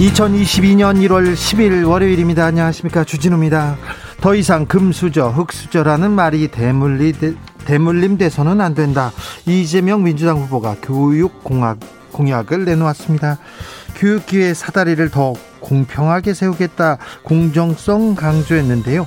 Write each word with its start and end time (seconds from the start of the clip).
2022년 0.00 0.96
1월 1.06 1.34
10일 1.34 1.86
월요일입니다. 1.86 2.46
안녕하십니까. 2.46 3.04
주진우입니다. 3.04 3.76
더 4.22 4.34
이상 4.34 4.64
금수저, 4.64 5.28
흑수저라는 5.28 6.10
말이 6.10 6.48
대물리, 6.48 7.12
대물림 7.66 8.16
돼서는 8.16 8.62
안 8.62 8.74
된다. 8.74 9.12
이재명 9.44 10.02
민주당 10.02 10.38
후보가 10.38 10.76
교육공약, 10.82 11.80
공약을 12.12 12.64
내놓았습니다. 12.64 13.36
교육기회 13.96 14.54
사다리를 14.54 15.06
더 15.10 15.34
공평하게 15.60 16.32
세우겠다. 16.32 16.96
공정성 17.22 18.14
강조했는데요. 18.14 19.06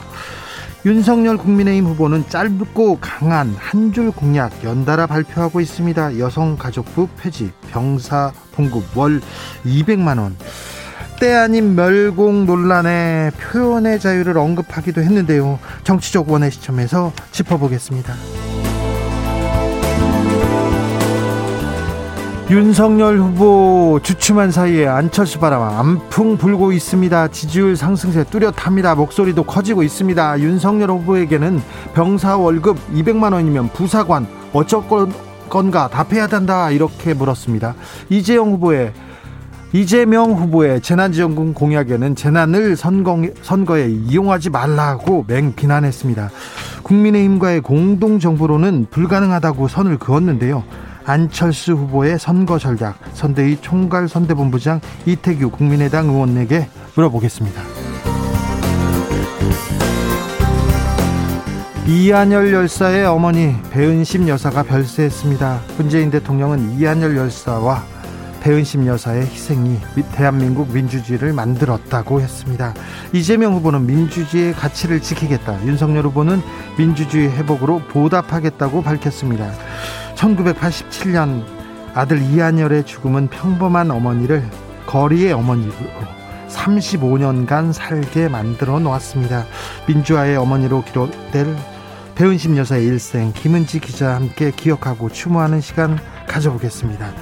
윤석열 0.85 1.37
국민의힘 1.37 1.85
후보는 1.85 2.29
짧고 2.29 2.99
강한 3.01 3.55
한 3.57 3.91
줄 3.93 4.11
공약 4.11 4.63
연달아 4.63 5.07
발표하고 5.07 5.59
있습니다. 5.59 6.19
여성가족부 6.19 7.07
폐지, 7.17 7.51
병사 7.71 8.31
봉급 8.51 8.95
월 8.95 9.21
200만 9.65 10.19
원. 10.19 10.35
때 11.23 11.31
아닌 11.31 11.73
멸공 11.73 12.45
논란에 12.45 13.31
표현의 13.39 14.01
자유를 14.01 14.37
언급하기도 14.37 14.99
했는데요. 14.99 15.57
정치적 15.85 16.29
원의 16.29 16.51
시점에서 16.51 17.13
짚어보겠습니다. 17.31 18.13
윤석열 22.51 23.19
후보 23.19 24.01
주춤한 24.03 24.51
사이에 24.51 24.85
안철수 24.85 25.39
바람 25.39 25.63
안풍 25.63 26.35
불고 26.35 26.73
있습니다. 26.73 27.29
지지율 27.29 27.77
상승세 27.77 28.25
뚜렷합니다. 28.25 28.93
목소리도 28.95 29.45
커지고 29.45 29.81
있습니다. 29.81 30.41
윤석열 30.41 30.89
후보에게는 30.89 31.61
병사 31.93 32.35
월급 32.35 32.77
200만 32.93 33.31
원이면 33.31 33.69
부사관 33.69 34.27
어쩔 34.51 34.83
건가 35.49 35.87
답해야 35.87 36.27
된다 36.27 36.69
이렇게 36.69 37.13
물었습니다. 37.13 37.75
이재용 38.09 38.51
후보의 38.51 38.91
이재명 39.73 40.33
후보의 40.33 40.81
재난지원금 40.81 41.55
공약에는 41.55 42.15
재난을 42.15 42.75
선거, 42.75 43.19
선거 43.41 43.79
에 43.79 43.89
이용하지 43.89 44.51
말라고 44.51 45.25
맹비난했습니다. 45.27 46.29
국민의힘과의 46.83 47.61
공동정부로는 47.61 48.85
불가능하다고 48.91 49.67
선을 49.67 49.97
그었는데요. 49.97 50.63
안철수 51.05 51.73
후보의 51.73 52.19
선거 52.19 52.59
전략 52.59 52.99
선대위 53.13 53.57
총괄 53.61 54.07
선대본부장 54.07 54.79
이태규 55.07 55.49
국민의당 55.49 56.07
의원에게 56.07 56.67
물어보겠습니다. 56.95 57.61
이한열 61.87 62.53
열사의 62.53 63.05
어머니 63.05 63.55
배은심 63.71 64.29
여사가 64.29 64.63
별세했습니다. 64.63 65.61
문재인 65.77 66.11
대통령은 66.11 66.77
이한열 66.79 67.17
열사와 67.17 67.92
배은심 68.43 68.85
여사의 68.87 69.21
희생이 69.21 69.79
대한민국 70.11 70.73
민주주의를 70.73 71.31
만들었다고 71.31 72.19
했습니다. 72.19 72.73
이재명 73.13 73.53
후보는 73.53 73.85
민주주의의 73.85 74.51
가치를 74.51 75.01
지키겠다. 75.01 75.65
윤석열 75.65 76.05
후보는 76.07 76.41
민주주의 76.77 77.31
회복으로 77.31 77.79
보답하겠다고 77.87 78.81
밝혔습니다. 78.81 79.49
1987년 80.15 81.45
아들 81.93 82.21
이한열의 82.21 82.85
죽음은 82.85 83.29
평범한 83.29 83.89
어머니를 83.91 84.43
거리의 84.87 85.31
어머니로 85.31 85.73
35년간 86.49 87.71
살게 87.71 88.27
만들어 88.27 88.77
놓았습니다. 88.77 89.45
민주화의 89.87 90.35
어머니로 90.35 90.83
기록될 90.83 91.55
배은심 92.15 92.57
여사의 92.57 92.85
일생 92.87 93.31
김은지 93.31 93.79
기자와 93.79 94.15
함께 94.15 94.51
기억하고 94.51 95.09
추모하는 95.09 95.61
시간 95.61 95.97
가져보겠습니다. 96.27 97.13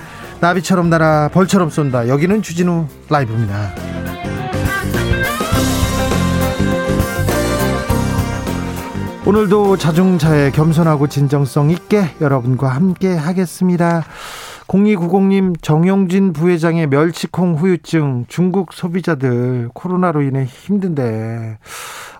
나비처럼 0.42 0.90
날아 0.90 1.30
벌처럼 1.30 1.70
쏜다. 1.70 2.08
여기는 2.08 2.42
주진우 2.42 2.88
라이브입니다. 3.10 3.76
오늘도 9.24 9.78
자중차에 9.78 10.50
겸손하고 10.50 11.08
진정성 11.08 11.70
있게 11.70 12.06
여러분과 12.20 12.70
함께 12.70 13.16
하겠습니다. 13.16 14.04
0290님 14.68 15.62
정용진 15.62 16.34
부회장의 16.34 16.88
멸치콩 16.88 17.56
후유증 17.56 18.26
중국 18.28 18.74
소비자들 18.74 19.70
코로나로 19.74 20.24
인해 20.24 20.46
힘든데 20.46 21.60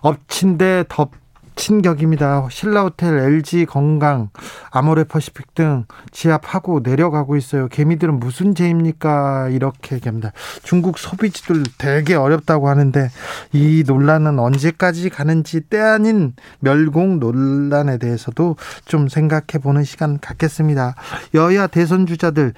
엎친 0.02 0.58
데 0.58 0.84
덮 0.88 1.21
친격입니다. 1.56 2.46
신라호텔, 2.50 3.18
LG 3.18 3.66
건강, 3.66 4.30
아모레퍼시픽 4.70 5.54
등 5.54 5.84
지압하고 6.10 6.80
내려가고 6.82 7.36
있어요. 7.36 7.68
개미들은 7.68 8.18
무슨 8.18 8.54
죄입니까? 8.54 9.48
이렇게 9.50 9.96
얘기합니다. 9.96 10.32
중국 10.62 10.98
소비지들 10.98 11.62
되게 11.78 12.14
어렵다고 12.14 12.68
하는데 12.68 13.10
이 13.52 13.84
논란은 13.86 14.38
언제까지 14.38 15.10
가는지 15.10 15.60
때 15.60 15.78
아닌 15.78 16.34
멸공 16.60 17.18
논란에 17.20 17.98
대해서도 17.98 18.56
좀 18.84 19.08
생각해 19.08 19.60
보는 19.62 19.84
시간 19.84 20.18
갖겠습니다. 20.18 20.94
여야 21.34 21.66
대선 21.66 22.06
주자들 22.06 22.54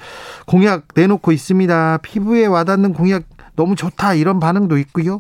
공약 0.47 0.89
내놓고 0.95 1.33
있습니다. 1.33 1.99
피부에 1.99 2.47
와닿는 2.47 2.93
공약 2.93 3.25
너무 3.57 3.77
좋다 3.77 4.15
이런 4.15 4.41
반응도 4.41 4.79
있고요. 4.79 5.19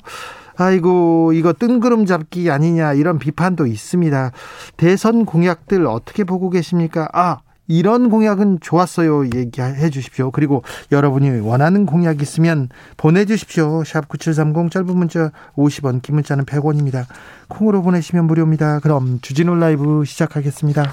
아이고 0.56 1.32
이거 1.34 1.52
뜬구름 1.52 2.06
잡기 2.06 2.50
아니냐 2.50 2.94
이런 2.94 3.18
비판도 3.18 3.66
있습니다. 3.66 4.32
대선 4.76 5.24
공약들 5.24 5.86
어떻게 5.86 6.24
보고 6.24 6.50
계십니까? 6.50 7.08
아 7.12 7.40
이런 7.66 8.10
공약은 8.10 8.58
좋았어요. 8.60 9.26
얘기해 9.34 9.90
주십시오. 9.90 10.30
그리고 10.30 10.62
여러분이 10.92 11.40
원하는 11.40 11.86
공약 11.86 12.20
있으면 12.20 12.68
보내주십시오. 12.96 13.84
샵 13.84 14.08
9730 14.08 14.70
짧은 14.70 14.96
문자 14.96 15.30
50원, 15.56 16.02
긴 16.02 16.16
문자는 16.16 16.44
100원입니다. 16.44 17.06
콩으로 17.48 17.82
보내시면 17.82 18.26
무료입니다. 18.26 18.80
그럼 18.80 19.18
주진우 19.22 19.54
라이브 19.54 20.04
시작하겠습니다. 20.04 20.92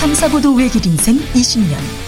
탐사보도 0.00 0.54
외길 0.54 0.86
인생 0.86 1.16
20년. 1.16 2.07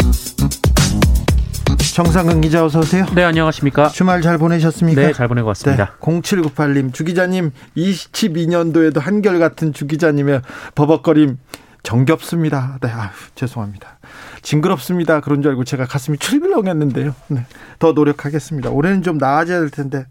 정상근 1.93 2.39
기자 2.39 2.63
어서 2.63 2.79
오세요. 2.79 3.05
네, 3.13 3.23
안녕하십니까? 3.23 3.89
주말 3.89 4.21
잘 4.21 4.37
보내셨습니까? 4.37 5.01
네, 5.01 5.11
잘 5.13 5.27
보내고 5.27 5.49
왔습니다. 5.49 5.97
네, 5.99 6.21
0798님 6.21 6.93
주 6.93 7.03
기자님 7.03 7.51
22년도에도 7.75 8.99
한결같은 8.99 9.73
주 9.73 9.87
기자님의 9.87 10.41
버벅거림 10.73 11.37
정겹습니다. 11.83 12.77
네, 12.81 12.89
아유, 12.89 13.09
죄송합니다. 13.35 13.99
징그럽습니다. 14.41 15.19
그런 15.19 15.41
줄 15.41 15.51
알고 15.51 15.65
제가 15.65 15.85
가슴이 15.85 16.17
출렁했는데요. 16.17 17.13
네, 17.27 17.45
더 17.79 17.91
노력하겠습니다. 17.91 18.69
올해는 18.69 19.03
좀 19.03 19.17
나아져야 19.17 19.59
될 19.59 19.69
텐데 19.69 20.05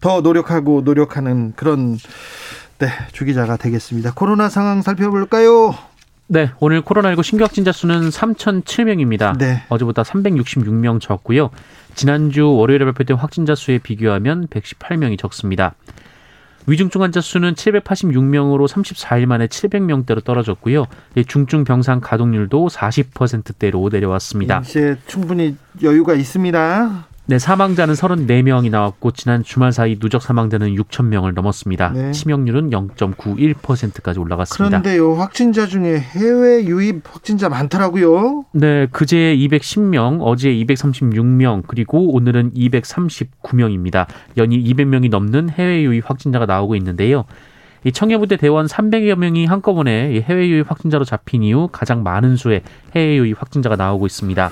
더 0.00 0.20
노력하고 0.20 0.82
노력하는 0.84 1.54
그런 1.56 1.98
네, 2.78 2.88
주 3.12 3.24
기자가 3.24 3.56
되겠습니다. 3.56 4.12
코로나 4.14 4.48
상황 4.48 4.80
살펴볼까요? 4.80 5.74
네, 6.32 6.52
오늘 6.60 6.80
코로나19 6.82 7.24
신규 7.24 7.42
확진자 7.42 7.72
수는 7.72 8.10
3,007명입니다. 8.10 9.36
네. 9.36 9.64
어제보다 9.68 10.04
366명 10.04 11.00
적고요. 11.00 11.50
지난주 11.96 12.48
월요일에 12.52 12.84
발표된 12.84 13.16
확진자 13.16 13.56
수에 13.56 13.78
비교하면 13.78 14.46
118명이 14.46 15.18
적습니다. 15.18 15.74
위중증 16.68 17.02
환자 17.02 17.20
수는 17.20 17.54
786명으로 17.54 18.68
34일 18.68 19.26
만에 19.26 19.48
700명대로 19.48 20.22
떨어졌고요. 20.22 20.86
중증 21.26 21.64
병상 21.64 21.98
가동률도 21.98 22.68
40%대로 22.68 23.88
내려왔습니다. 23.90 24.60
이제 24.60 24.96
충분히 25.08 25.56
여유가 25.82 26.14
있습니다. 26.14 27.08
네, 27.30 27.38
사망자는 27.38 27.94
34명이 27.94 28.70
나왔고 28.72 29.12
지난 29.12 29.44
주말 29.44 29.70
사이 29.70 30.00
누적 30.00 30.20
사망자는 30.20 30.74
6천 30.74 31.04
명을 31.04 31.32
넘었습니다. 31.32 31.90
네. 31.90 32.10
치명률은 32.10 32.70
0.91%까지 32.70 34.18
올라갔습니다. 34.18 34.80
그런데요, 34.80 35.14
확진자 35.14 35.68
중에 35.68 36.00
해외 36.00 36.64
유입 36.64 37.02
확진자 37.08 37.48
많더라고요. 37.48 38.46
네, 38.50 38.88
그제 38.90 39.36
210명, 39.36 40.18
어제 40.22 40.50
236명, 40.50 41.62
그리고 41.68 42.12
오늘은 42.16 42.54
239명입니다. 42.54 44.08
연일 44.36 44.64
200명이 44.64 45.08
넘는 45.08 45.50
해외 45.50 45.84
유입 45.84 46.10
확진자가 46.10 46.46
나오고 46.46 46.74
있는데요. 46.74 47.26
이 47.84 47.92
청해부대 47.92 48.38
대원 48.38 48.66
300여 48.66 49.14
명이 49.14 49.46
한꺼번에 49.46 50.20
해외 50.22 50.48
유입 50.48 50.68
확진자로 50.68 51.04
잡힌 51.04 51.44
이후 51.44 51.68
가장 51.70 52.02
많은 52.02 52.34
수의 52.34 52.62
해외 52.96 53.18
유입 53.18 53.40
확진자가 53.40 53.76
나오고 53.76 54.06
있습니다. 54.06 54.50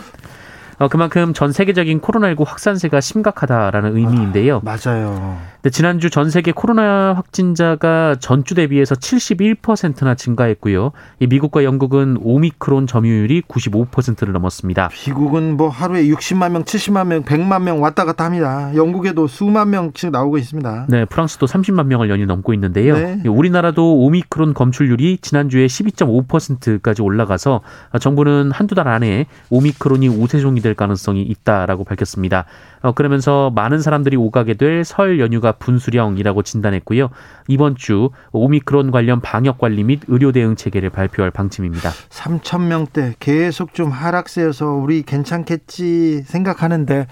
어, 0.79 0.89
그만큼 0.89 1.35
전 1.35 1.53
세계적인 1.53 2.01
코로나19 2.01 2.45
확산세가 2.47 3.01
심각하다라는 3.01 3.97
의미인데요. 3.97 4.59
아, 4.59 4.61
맞아요. 4.65 5.39
네, 5.63 5.71
지난주 5.71 6.09
전 6.09 6.31
세계 6.31 6.53
코로나 6.53 7.13
확진자가 7.15 8.17
전주 8.21 8.55
대비해서 8.55 8.95
71%나 8.95 10.15
증가했고요. 10.15 10.93
이 11.19 11.27
미국과 11.27 11.65
영국은 11.65 12.17
오미크론 12.23 12.87
점유율이 12.87 13.43
95%를 13.43 14.33
넘었습니다. 14.33 14.89
미국은 15.07 15.57
뭐 15.57 15.69
하루에 15.69 16.05
60만 16.07 16.53
명, 16.53 16.63
70만 16.63 17.09
명, 17.09 17.23
100만 17.25 17.63
명 17.63 17.83
왔다 17.83 18.05
갔다 18.05 18.25
합니다. 18.27 18.71
영국에도 18.77 19.27
수만 19.27 19.71
명씩 19.71 20.13
나오고 20.13 20.39
있습니다. 20.39 20.87
네, 20.91 21.05
프랑스도 21.07 21.47
30만 21.47 21.87
명을 21.87 22.09
연일 22.09 22.27
넘고 22.27 22.55
있는데요. 22.55 22.95
네. 22.95 23.23
우리나라도 23.27 23.99
오미크론 24.05 24.55
검출률이 24.55 25.19
지난주에 25.23 25.67
12.5%까지 25.67 27.03
올라가서 27.03 27.63
정부는 28.01 28.53
한두 28.53 28.77
달 28.77 28.87
안에 28.87 29.27
오미크론이 29.51 30.07
우세종이 30.09 30.61
될 30.61 30.75
가능성이 30.75 31.23
있다라고 31.23 31.83
밝혔습니다. 31.83 32.45
어, 32.81 32.93
그러면서 32.93 33.51
많은 33.55 33.81
사람들이 33.81 34.17
오가게 34.17 34.55
될 34.55 34.85
설 34.85 35.19
연휴가 35.19 35.53
분수령이라고 35.59 36.43
진단했고요. 36.43 37.11
이번 37.49 37.77
주 37.77 38.11
오미크론 38.33 38.91
관련 38.91 39.21
방역 39.21 39.59
관리 39.59 39.85
및 39.85 40.01
의료 40.09 40.33
대응 40.33 40.57
체계를 40.57 40.91
발표할 40.91 41.31
방침입니다. 41.31 41.91
3천 42.11 42.63
명대 42.67 43.15
계속 43.21 43.75
좀 43.75 43.91
하락세여서 43.91 44.67
우리 44.73 45.03
괜찮겠지 45.03 46.23
생각하는데 46.23 47.07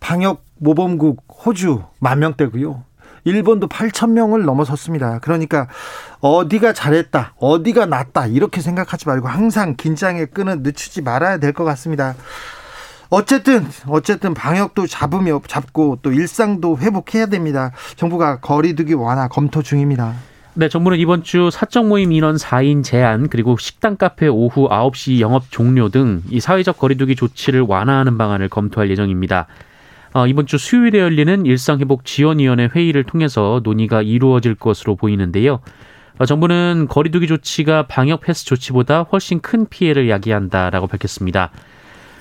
방역 0.00 0.42
모범국 0.58 1.24
호주 1.44 1.82
만 1.98 2.18
명대고요. 2.20 2.84
일본도 3.24 3.68
8천 3.68 4.12
명을 4.12 4.44
넘어섰습니다. 4.44 5.18
그러니까 5.18 5.68
어디가 6.20 6.72
잘했다, 6.72 7.34
어디가 7.38 7.84
낫다 7.86 8.26
이렇게 8.26 8.62
생각하지 8.62 9.06
말고 9.08 9.28
항상 9.28 9.76
긴장의 9.76 10.28
끈은 10.28 10.62
늦추지 10.62 11.02
말아야 11.02 11.36
될 11.36 11.52
것 11.52 11.64
같습니다. 11.64 12.14
어쨌든 13.10 13.66
어쨌든 13.88 14.34
방역도 14.34 14.86
잡으며 14.86 15.40
잡고 15.46 15.98
또 16.02 16.12
일상도 16.12 16.78
회복해야 16.78 17.26
됩니다. 17.26 17.72
정부가 17.96 18.38
거리두기 18.40 18.94
완화 18.94 19.26
검토 19.28 19.62
중입니다. 19.62 20.14
네, 20.54 20.68
정부는 20.68 20.98
이번 20.98 21.22
주 21.22 21.48
사적 21.50 21.86
모임 21.86 22.12
인원 22.12 22.36
4인 22.36 22.82
제한 22.84 23.28
그리고 23.28 23.56
식당 23.56 23.96
카페 23.96 24.26
오후 24.28 24.68
9시 24.68 25.20
영업 25.20 25.44
종료 25.50 25.88
등 25.88 26.22
이 26.30 26.40
사회적 26.40 26.78
거리두기 26.78 27.16
조치를 27.16 27.62
완화하는 27.62 28.16
방안을 28.18 28.48
검토할 28.48 28.90
예정입니다. 28.90 29.46
어, 30.12 30.26
이번 30.26 30.46
주 30.46 30.58
수요일에 30.58 30.98
열리는 30.98 31.46
일상회복 31.46 32.04
지원위원회 32.04 32.68
회의를 32.74 33.04
통해서 33.04 33.60
논의가 33.62 34.02
이루어질 34.02 34.54
것으로 34.56 34.96
보이는데요. 34.96 35.60
어, 36.18 36.26
정부는 36.26 36.86
거리두기 36.88 37.26
조치가 37.28 37.86
방역 37.86 38.20
패스 38.20 38.44
조치보다 38.44 39.02
훨씬 39.02 39.40
큰 39.40 39.66
피해를 39.68 40.10
야기한다라고 40.10 40.88
밝혔습니다. 40.88 41.50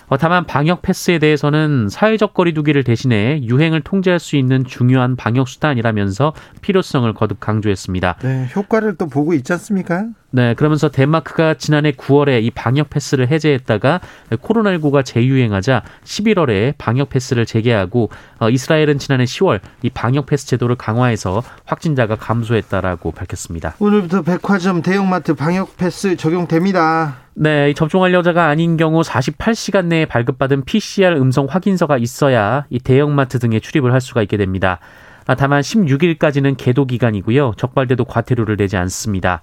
어, 0.10 0.18
다만 0.18 0.46
방역 0.46 0.82
패스에 0.82 1.20
대해서는 1.20 1.88
사회적 1.90 2.34
거리두기를 2.34 2.84
대신해 2.84 3.42
유행을 3.44 3.82
통제할 3.82 4.20
수 4.20 4.36
있는 4.36 4.66
중요한 4.66 5.16
방역 5.16 5.48
수단이라면서 5.48 6.34
필요성을 6.62 7.12
거듭 7.14 7.40
강조했습니다. 7.40 8.16
네, 8.24 8.50
효과를 8.56 8.96
또 8.96 9.08
보고 9.08 9.34
있지 9.34 9.54
않습니까? 9.54 10.08
네, 10.32 10.54
그러면서 10.56 10.90
덴마크가 10.90 11.56
지난해 11.56 11.92
9월에 11.92 12.44
이 12.44 12.52
방역 12.52 12.90
패스를 12.90 13.30
해제했다가 13.30 14.02
코로나19가 14.32 15.04
재유행하자 15.06 15.84
11월에 16.04 16.74
방역 16.78 17.10
패스를 17.10 17.46
재개하고 17.46 18.10
어, 18.40 18.50
이스라엘은 18.50 18.98
지난해 19.00 19.26
10월 19.26 19.60
이 19.84 19.90
방역 19.90 20.26
패스 20.26 20.48
제도를 20.48 20.76
강화해서 20.76 21.44
확진자가 21.66 22.16
감소했다라고 22.16 23.12
밝혔습니다. 23.12 23.76
오늘부터 23.80 24.24
백화점 24.24 24.82
대형마트 24.82 25.36
방역 25.36 25.78
패스 25.78 26.16
적용됩니다. 26.16 27.29
네, 27.42 27.74
접종할 27.74 28.14
여자가 28.14 28.48
아닌 28.48 28.76
경우 28.76 29.00
48시간 29.00 29.86
내에 29.86 30.06
발급받은 30.06 30.66
PCR 30.66 31.16
음성 31.16 31.46
확인서가 31.50 31.98
있어야 31.98 32.66
이 32.70 32.80
대형마트 32.80 33.40
등에 33.40 33.62
출입을 33.62 33.94
할 33.94 34.02
수가 34.02 34.22
있게 34.24 34.36
됩니다. 34.36 34.80
아, 35.26 35.36
다만 35.36 35.62
16일까지는 35.62 36.58
계도 36.58 36.84
기간이고요. 36.86 37.54
적발돼도 37.56 38.04
과태료를 38.04 38.58
내지 38.58 38.76
않습니다. 38.76 39.42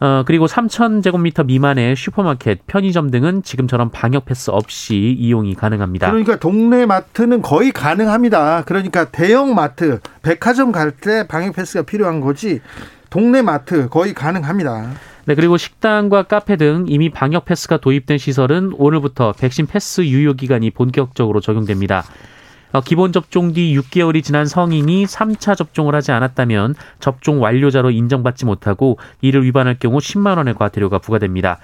어, 0.00 0.22
그리고 0.26 0.46
3,000제곱미터 0.46 1.44
미만의 1.44 1.96
슈퍼마켓, 1.96 2.66
편의점 2.66 3.10
등은 3.10 3.42
지금처럼 3.42 3.90
방역 3.92 4.24
패스 4.24 4.50
없이 4.50 5.14
이용이 5.18 5.54
가능합니다. 5.54 6.08
그러니까 6.08 6.36
동네 6.36 6.86
마트는 6.86 7.42
거의 7.42 7.72
가능합니다. 7.72 8.62
그러니까 8.64 9.10
대형 9.10 9.54
마트, 9.54 10.00
백화점 10.22 10.72
갈 10.72 10.92
때 10.92 11.26
방역 11.26 11.56
패스가 11.56 11.82
필요한 11.82 12.20
거지 12.20 12.62
동네 13.10 13.42
마트 13.42 13.90
거의 13.90 14.14
가능합니다. 14.14 14.92
네, 15.26 15.34
그리고 15.34 15.56
식당과 15.56 16.24
카페 16.24 16.56
등 16.56 16.84
이미 16.86 17.08
방역 17.08 17.46
패스가 17.46 17.78
도입된 17.78 18.18
시설은 18.18 18.74
오늘부터 18.76 19.32
백신 19.32 19.66
패스 19.66 20.02
유효 20.02 20.34
기간이 20.34 20.70
본격적으로 20.70 21.40
적용됩니다. 21.40 22.04
어, 22.72 22.80
기본 22.80 23.12
접종 23.12 23.52
뒤 23.54 23.74
6개월이 23.78 24.22
지난 24.22 24.46
성인이 24.46 25.06
3차 25.06 25.56
접종을 25.56 25.94
하지 25.94 26.12
않았다면 26.12 26.74
접종 27.00 27.40
완료자로 27.40 27.90
인정받지 27.90 28.44
못하고 28.44 28.98
이를 29.22 29.44
위반할 29.44 29.78
경우 29.78 29.98
10만 29.98 30.36
원의 30.36 30.54
과태료가 30.54 30.98
부과됩니다. 30.98 31.58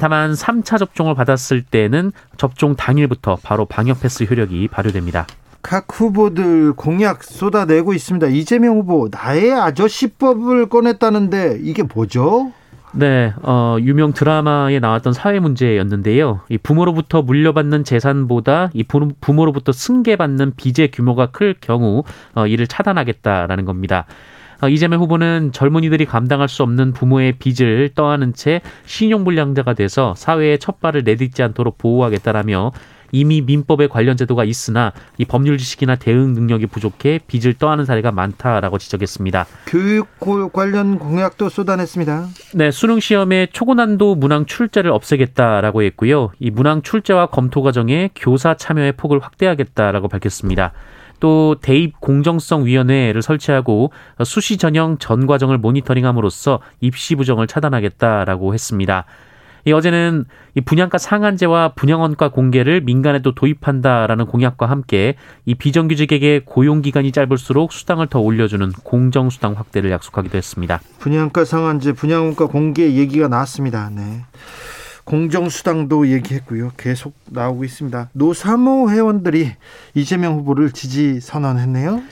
다만 0.00 0.32
3차 0.32 0.78
접종을 0.78 1.14
받았을 1.14 1.62
때는 1.62 2.10
접종 2.36 2.74
당일부터 2.74 3.36
바로 3.42 3.64
방역 3.64 4.00
패스 4.00 4.24
효력이 4.24 4.66
발효됩니다. 4.68 5.26
각 5.62 5.86
후보들 5.88 6.72
공약 6.72 7.22
쏟아내고 7.22 7.94
있습니다. 7.94 8.26
이재명 8.26 8.76
후보 8.78 9.08
나의 9.10 9.52
아저씨법을 9.52 10.68
꺼냈다는데 10.68 11.60
이게 11.62 11.82
뭐죠? 11.82 12.52
네, 12.96 13.32
어, 13.42 13.76
유명 13.80 14.12
드라마에 14.12 14.78
나왔던 14.78 15.14
사회 15.14 15.40
문제였는데요. 15.40 16.42
이 16.48 16.58
부모로부터 16.58 17.22
물려받는 17.22 17.82
재산보다 17.82 18.70
이 18.72 18.84
부모로부터 18.84 19.72
승계받는 19.72 20.52
빚의 20.56 20.92
규모가 20.92 21.26
클 21.26 21.54
경우 21.60 22.04
어, 22.34 22.46
이를 22.46 22.68
차단하겠다라는 22.68 23.64
겁니다. 23.64 24.06
어, 24.62 24.68
이재명 24.68 25.00
후보는 25.00 25.50
젊은이들이 25.50 26.06
감당할 26.06 26.48
수 26.48 26.62
없는 26.62 26.92
부모의 26.92 27.32
빚을 27.38 27.90
떠안은 27.96 28.32
채 28.34 28.60
신용불량자가 28.86 29.74
돼서 29.74 30.14
사회에 30.16 30.58
첫 30.58 30.80
발을 30.80 31.02
내딛지 31.02 31.42
않도록 31.42 31.78
보호하겠다라며 31.78 32.70
이미 33.14 33.40
민법에 33.42 33.86
관련 33.86 34.16
제도가 34.16 34.42
있으나 34.42 34.92
이 35.18 35.24
법률 35.24 35.56
지식이나 35.56 35.94
대응 35.94 36.34
능력이 36.34 36.66
부족해 36.66 37.20
빚을 37.28 37.54
떠안는 37.54 37.84
사례가 37.84 38.10
많다라고 38.10 38.78
지적했습니다. 38.78 39.46
교육 39.66 40.08
관련 40.52 40.98
공약도 40.98 41.48
쏟아냈습니다. 41.48 42.26
네, 42.54 42.72
수능 42.72 42.98
시험에 42.98 43.46
초고난도 43.52 44.16
문항 44.16 44.46
출제를 44.46 44.90
없애겠다라고 44.90 45.84
했고요. 45.84 46.32
이 46.40 46.50
문항 46.50 46.82
출제와 46.82 47.26
검토 47.26 47.62
과정에 47.62 48.10
교사 48.16 48.54
참여의 48.56 48.92
폭을 48.96 49.20
확대하겠다라고 49.20 50.08
밝혔습니다. 50.08 50.72
또 51.20 51.54
대입 51.62 52.00
공정성 52.00 52.66
위원회를 52.66 53.22
설치하고 53.22 53.92
수시 54.24 54.56
전형 54.58 54.98
전 54.98 55.28
과정을 55.28 55.58
모니터링함으로써 55.58 56.58
입시 56.80 57.14
부정을 57.14 57.46
차단하겠다라고 57.46 58.54
했습니다. 58.54 59.04
이 59.66 59.72
어제는 59.72 60.24
이 60.54 60.60
분양가 60.60 60.98
상한제와 60.98 61.72
분양원가 61.74 62.28
공개를 62.28 62.82
민간에도 62.82 63.34
도입한다라는 63.34 64.26
공약과 64.26 64.66
함께 64.66 65.14
이 65.46 65.54
비정규직에게 65.54 66.42
고용 66.44 66.82
기간이 66.82 67.12
짧을수록 67.12 67.72
수당을 67.72 68.08
더 68.08 68.20
올려주는 68.20 68.72
공정 68.84 69.30
수당 69.30 69.54
확대를 69.54 69.90
약속하기도 69.90 70.36
했습니다. 70.36 70.80
분양가 70.98 71.44
상한제, 71.44 71.92
분양원가 71.92 72.46
공개 72.46 72.92
얘기가 72.94 73.28
나왔습니다. 73.28 73.90
네. 73.94 74.22
공정수당도 75.04 76.08
얘기했고요. 76.08 76.72
계속 76.76 77.14
나오고 77.30 77.64
있습니다. 77.64 78.10
노사모 78.12 78.90
회원들이 78.90 79.50
이재명 79.94 80.38
후보를 80.38 80.70
지지 80.70 81.20
선언했네요. 81.20 82.02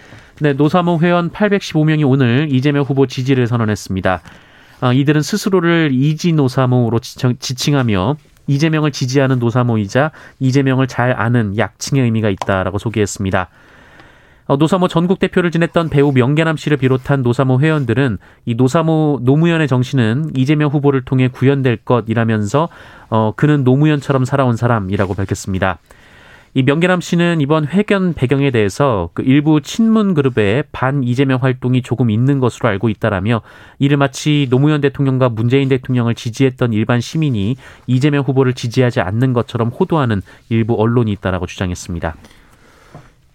네, 0.41 0.53
노사모 0.53 1.01
회원 1.01 1.31
815명이 1.31 2.09
오늘 2.09 2.49
이재명 2.51 2.85
후보 2.85 3.07
지지를 3.07 3.47
선언했습니다. 3.47 4.21
어, 4.83 4.93
이들은 4.93 5.23
스스로를 5.23 5.91
이지 5.93 6.33
노사모로 6.33 6.99
지칭하며 6.99 8.17
이재명을 8.49 8.91
지지하는 8.91 9.39
노사모이자 9.39 10.11
이재명을 10.41 10.89
잘 10.89 11.13
아는 11.13 11.57
약칭의 11.57 12.03
의미가 12.03 12.29
있다라고 12.31 12.79
소개했습니다. 12.79 13.49
어, 14.47 14.57
노사모 14.57 14.89
전국 14.89 15.21
대표를 15.21 15.53
지냈던 15.53 15.89
배우 15.89 16.11
명계남 16.11 16.57
씨를 16.57 16.79
비롯한 16.79 17.23
노사모 17.23 17.61
회원들은 17.61 18.19
이 18.45 18.57
노사모 18.57 19.21
노무현의 19.23 19.69
정신은 19.69 20.33
이재명 20.37 20.71
후보를 20.71 21.05
통해 21.05 21.29
구현될 21.29 21.79
것이라면서 21.85 22.69
어, 23.09 23.33
그는 23.37 23.63
노무현처럼 23.63 24.25
살아온 24.25 24.57
사람이라고 24.57 25.15
밝혔습니다. 25.15 25.79
이 26.55 26.63
명계남 26.63 27.01
씨는 27.01 27.41
이번 27.41 27.67
회견 27.67 28.13
배경에 28.13 28.51
대해서 28.51 29.09
그 29.15 29.23
일부 29.23 29.63
친문 29.63 30.13
그룹의 30.13 30.65
반 30.71 31.03
이재명 31.03 31.39
활동이 31.43 31.81
조금 31.81 32.11
있는 32.11 32.41
것으로 32.41 32.69
알고 32.69 32.91
있다라며 32.91 33.41
이를 33.79 33.97
마치 33.97 34.49
노무현 34.51 34.83
대통령과 34.83 35.31
문재인 35.31 35.71
대통령을 35.71 36.15
지지했던 36.15 36.75
일반 36.75 37.01
시민이 37.01 37.57
이재명 37.87 38.23
후보를 38.25 38.53
지지하지 38.53 39.01
않는 39.01 39.33
것처럼 39.33 39.69
호도하는 39.69 40.21
일부 40.51 40.75
언론이 40.75 41.11
있다라고 41.13 41.47
주장했습니다. 41.47 42.17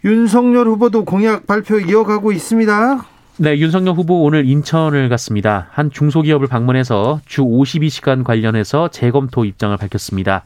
윤석열 0.06 0.68
후보도 0.68 1.04
공약 1.04 1.48
발표 1.48 1.80
이어가고 1.80 2.32
있습니다. 2.32 3.04
네, 3.38 3.58
윤석열 3.58 3.96
후보 3.96 4.24
오늘 4.24 4.46
인천을 4.46 5.10
갔습니다. 5.10 5.70
한 5.72 5.90
중소기업을 5.90 6.48
방문해서 6.48 7.22
주 7.26 7.42
52시간 7.44 8.24
관련해서 8.24 8.90
재검토 8.90 9.44
입장을 9.44 9.76
밝혔습니다. 9.76 10.44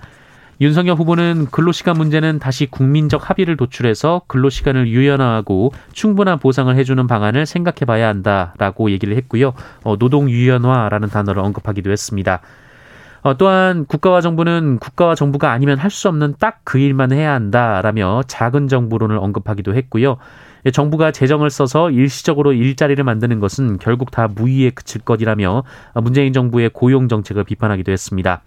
윤석열 0.62 0.96
후보는 0.96 1.48
근로시간 1.50 1.98
문제는 1.98 2.38
다시 2.38 2.68
국민적 2.68 3.27
합의를 3.30 3.58
도출해서 3.58 4.22
근로시간을 4.27 4.88
유연화하고 4.88 5.74
충분한 5.91 6.38
보상을 6.38 6.74
해주는 6.75 7.08
방안을 7.08 7.48
생각해 7.48 7.86
봐야 7.88 8.08
한다라고 8.08 8.91
얘기를 8.91 9.18
했고요. 9.18 9.53
어, 9.84 9.98
노동 9.98 10.30
유연화라는 10.30 11.10
단어를 11.10 11.41
언급하기도 11.41 11.91
했습니다. 11.91 12.41
어, 13.24 13.38
또한 13.38 13.86
국가와 13.86 14.22
정부는 14.22 14.77
국가와 14.80 15.15
정부가 15.15 15.51
아니면 15.51 15.80
할 15.80 15.89
수 15.89 16.08
없는 16.10 16.36
딱 16.39 16.62
그 16.63 16.77
일만 16.77 17.12
해야 17.12 17.34
한다라며 17.34 18.22
작은 18.27 18.68
정부론을 18.68 19.18
언급하기도 19.18 19.74
했고요. 19.75 20.18
정부가 20.74 21.12
재정을 21.12 21.50
써서 21.50 21.89
일시적으로 21.89 22.53
일자리를 22.53 23.03
만드는 23.03 23.39
것은 23.39 23.80
결국 23.80 24.12
다 24.12 24.27
무의에 24.27 24.70
그칠 24.70 25.01
것이라며 25.01 25.63
문재인 25.96 26.34
정부의 26.34 26.70
고용 26.72 27.08
정책을 27.10 27.46
비판하기도 27.46 27.91
했습니다. 27.91 28.41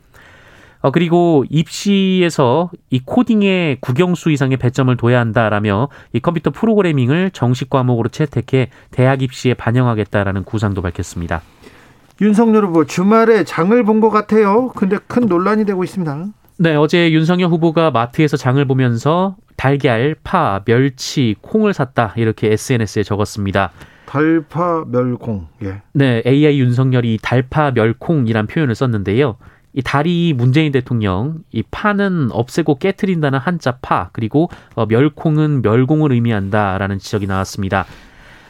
어, 0.84 0.90
그리고 0.90 1.46
입시에서 1.48 2.70
이 2.90 3.00
코딩에 3.02 3.78
국영수 3.80 4.30
이상의 4.30 4.58
배점을 4.58 4.94
둬야 4.98 5.18
한다라며 5.18 5.88
이 6.12 6.20
컴퓨터 6.20 6.50
프로그래밍을 6.50 7.30
정식 7.30 7.70
과목으로 7.70 8.10
채택해 8.10 8.68
대학 8.90 9.22
입시에 9.22 9.54
반영하겠다라는 9.54 10.44
구상도 10.44 10.82
밝혔습니다. 10.82 11.40
윤석열 12.20 12.66
후보 12.66 12.84
주말에 12.84 13.44
장을 13.44 13.82
본 13.82 14.00
것 14.02 14.10
같아요. 14.10 14.68
근데 14.76 14.98
큰 15.06 15.24
논란이 15.26 15.64
되고 15.64 15.82
있습니다. 15.82 16.26
네, 16.58 16.76
어제 16.76 17.10
윤석열 17.12 17.48
후보가 17.48 17.90
마트에서 17.90 18.36
장을 18.36 18.62
보면서 18.66 19.36
달걀, 19.56 20.14
파, 20.22 20.60
멸치, 20.66 21.34
콩을 21.40 21.72
샀다 21.72 22.12
이렇게 22.16 22.52
SNS에 22.52 23.04
적었습니다. 23.04 23.70
달파 24.04 24.84
멸콩. 24.88 25.46
예. 25.62 25.80
네, 25.94 26.22
AI 26.26 26.60
윤석열이 26.60 27.20
달파 27.22 27.70
멸콩이란 27.70 28.46
표현을 28.48 28.74
썼는데요. 28.74 29.36
이 29.74 29.82
달이 29.82 30.34
문재인 30.36 30.70
대통령, 30.72 31.38
이 31.52 31.62
파는 31.68 32.30
없애고 32.30 32.78
깨트린다는 32.78 33.38
한자 33.38 33.78
파, 33.82 34.08
그리고 34.12 34.48
어, 34.76 34.86
멸콩은 34.86 35.62
멸공을 35.62 36.12
의미한다라는 36.12 36.98
지적이 37.00 37.26
나왔습니다. 37.26 37.84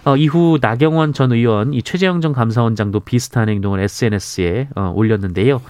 어, 0.04 0.16
이후 0.16 0.58
나경원 0.60 1.14
전 1.14 1.32
의원, 1.32 1.72
이 1.72 1.82
최재형 1.82 2.20
전 2.20 2.34
감사원장도 2.34 3.00
비슷한 3.00 3.48
행동을 3.48 3.80
SNS에 3.80 4.68
어, 4.76 4.92
올렸는데요. 4.94 5.62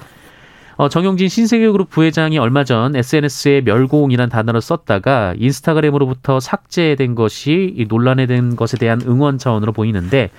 어, 0.77 0.89
정용진 0.89 1.29
신세계그룹 1.29 1.89
부회장이 1.89 2.37
얼마 2.39 2.65
전 2.65 2.97
SNS에 2.97 3.61
멸공이란 3.61 4.29
단어를 4.29 4.61
썼다가 4.61 5.35
인스타그램으로부터 5.39 6.41
삭제된 6.41 7.15
것이 7.15 7.87
논란에 7.89 8.27
된 8.27 8.57
것에 8.57 8.77
대한 8.77 9.01
응원 9.07 9.39
차원으로 9.39 9.71
보이는데 9.71 10.31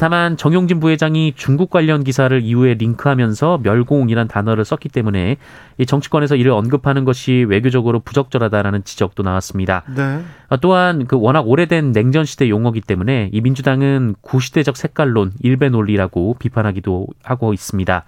다만 0.00 0.36
정용진 0.36 0.80
부회장이 0.80 1.34
중국 1.36 1.70
관련 1.70 2.02
기사를 2.02 2.42
이후에 2.42 2.74
링크하면서 2.74 3.60
멸공이란 3.62 4.26
단어를 4.26 4.64
썼기 4.64 4.88
때문에 4.88 5.36
이 5.78 5.86
정치권에서 5.86 6.36
이를 6.36 6.50
언급하는 6.52 7.04
것이 7.04 7.44
외교적으로 7.48 8.00
부적절하다라는 8.00 8.82
지적도 8.84 9.22
나왔습니다. 9.22 9.84
네. 9.94 10.22
또한 10.60 11.06
그 11.06 11.16
워낙 11.18 11.46
오래된 11.46 11.92
냉전 11.92 12.24
시대 12.24 12.48
용어기 12.48 12.80
때문에 12.80 13.30
이 13.32 13.40
민주당은 13.40 14.16
구시대적 14.22 14.76
색깔론 14.76 15.32
일배 15.40 15.68
논리라고 15.68 16.34
비판하기도 16.38 17.06
하고 17.22 17.52
있습니다. 17.52 18.04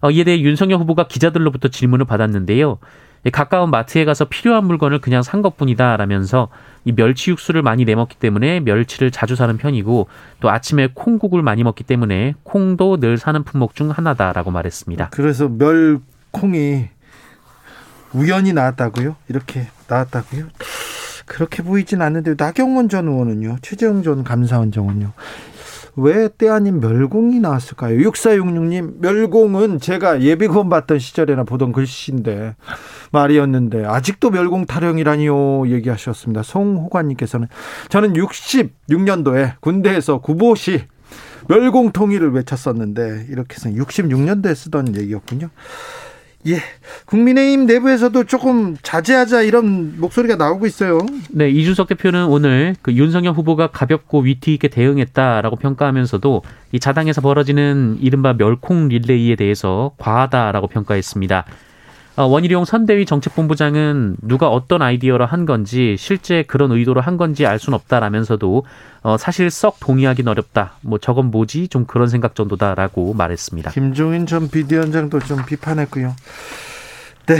어, 0.00 0.10
이에 0.10 0.24
대해 0.24 0.40
윤석열 0.40 0.80
후보가 0.80 1.06
기자들로부터 1.06 1.68
질문을 1.68 2.04
받았는데요. 2.06 2.78
가까운 3.30 3.70
마트에 3.70 4.04
가서 4.04 4.26
필요한 4.26 4.64
물건을 4.64 5.00
그냥 5.00 5.22
산 5.22 5.42
것뿐이다라면서 5.42 6.48
이 6.84 6.92
멸치 6.92 7.30
육수를 7.30 7.62
많이 7.62 7.84
내먹기 7.84 8.16
때문에 8.16 8.60
멸치를 8.60 9.10
자주 9.10 9.34
사는 9.36 9.56
편이고 9.56 10.06
또 10.40 10.50
아침에 10.50 10.88
콩국을 10.94 11.42
많이 11.42 11.64
먹기 11.64 11.84
때문에 11.84 12.34
콩도 12.44 12.98
늘 12.98 13.18
사는 13.18 13.42
품목 13.42 13.74
중 13.74 13.90
하나다라고 13.90 14.50
말했습니다. 14.50 15.08
그래서 15.10 15.48
멸콩이 15.48 16.88
우연히 18.12 18.52
나왔다고요? 18.52 19.16
이렇게 19.28 19.66
나왔다고요? 19.88 20.46
그렇게 21.26 21.62
보이진 21.62 22.02
않는데 22.02 22.34
나경원 22.38 22.88
전 22.88 23.08
의원은요, 23.08 23.58
최재형 23.60 24.04
전 24.04 24.22
감사원장은요, 24.22 25.12
왜 25.96 26.28
때 26.28 26.48
아닌 26.48 26.78
멸공이 26.78 27.40
나왔을까요? 27.40 27.98
6466님, 27.98 29.00
멸공은 29.00 29.80
제가 29.80 30.22
예비군 30.22 30.68
받던 30.68 30.98
시절에나 30.98 31.44
보던 31.44 31.72
글씨인데, 31.72 32.54
말이었는데, 33.16 33.84
아직도 33.86 34.30
멸공 34.30 34.66
타령이라니요, 34.66 35.68
얘기하셨습니다. 35.68 36.42
송호관님께서는, 36.42 37.48
저는 37.88 38.12
66년도에 38.12 39.54
군대에서 39.60 40.18
구보시 40.18 40.82
멸공 41.48 41.92
통일을 41.92 42.32
외쳤었는데, 42.32 43.26
이렇게 43.30 43.56
해서 43.56 43.70
66년도에 43.70 44.54
쓰던 44.54 44.96
얘기였군요. 44.96 45.48
예. 46.48 46.60
국민의힘 47.06 47.66
내부에서도 47.66 48.24
조금 48.24 48.76
자제하자 48.82 49.42
이런 49.42 49.98
목소리가 49.98 50.36
나오고 50.36 50.66
있어요. 50.66 50.98
네, 51.30 51.50
이준석 51.50 51.88
대표는 51.88 52.26
오늘 52.26 52.76
그 52.82 52.92
윤석열 52.92 53.34
후보가 53.34 53.68
가볍고 53.68 54.20
위트 54.20 54.50
있게 54.50 54.68
대응했다라고 54.68 55.56
평가하면서도 55.56 56.42
이 56.72 56.80
자당에서 56.80 57.20
벌어지는 57.20 57.98
이른바 58.00 58.34
멸콩 58.34 58.88
릴레이에 58.88 59.34
대해서 59.36 59.92
과하다라고 59.98 60.68
평가했습니다. 60.68 61.44
어, 62.16 62.24
원희룡 62.24 62.64
선대위 62.64 63.04
정책본부장은 63.04 64.16
누가 64.22 64.48
어떤 64.48 64.80
아이디어로 64.80 65.26
한 65.26 65.44
건지 65.44 65.96
실제 65.98 66.42
그런 66.42 66.72
의도로 66.72 67.02
한 67.02 67.18
건지 67.18 67.44
알 67.46 67.58
수는 67.58 67.76
없다라면서도 67.76 68.64
어, 69.02 69.16
사실 69.18 69.50
썩 69.50 69.78
동의하기는 69.80 70.30
어렵다. 70.30 70.72
뭐 70.80 70.98
저건 70.98 71.30
뭐지? 71.30 71.68
좀 71.68 71.84
그런 71.84 72.08
생각 72.08 72.34
정도다라고 72.34 73.12
말했습니다. 73.14 73.70
김종인 73.72 74.26
전 74.26 74.48
비대위원장도 74.48 75.20
좀 75.20 75.44
비판했고요. 75.44 76.16
네. 77.26 77.36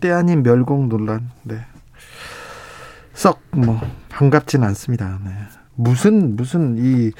때 0.00 0.10
아닌 0.10 0.42
멸공 0.42 0.88
논란. 0.88 1.30
네. 1.42 1.60
썩 3.12 3.40
뭐 3.50 3.80
반갑진 4.10 4.62
않습니다. 4.62 5.18
네. 5.24 5.30
무슨 5.74 6.36
무슨 6.36 6.76
이 6.78 7.10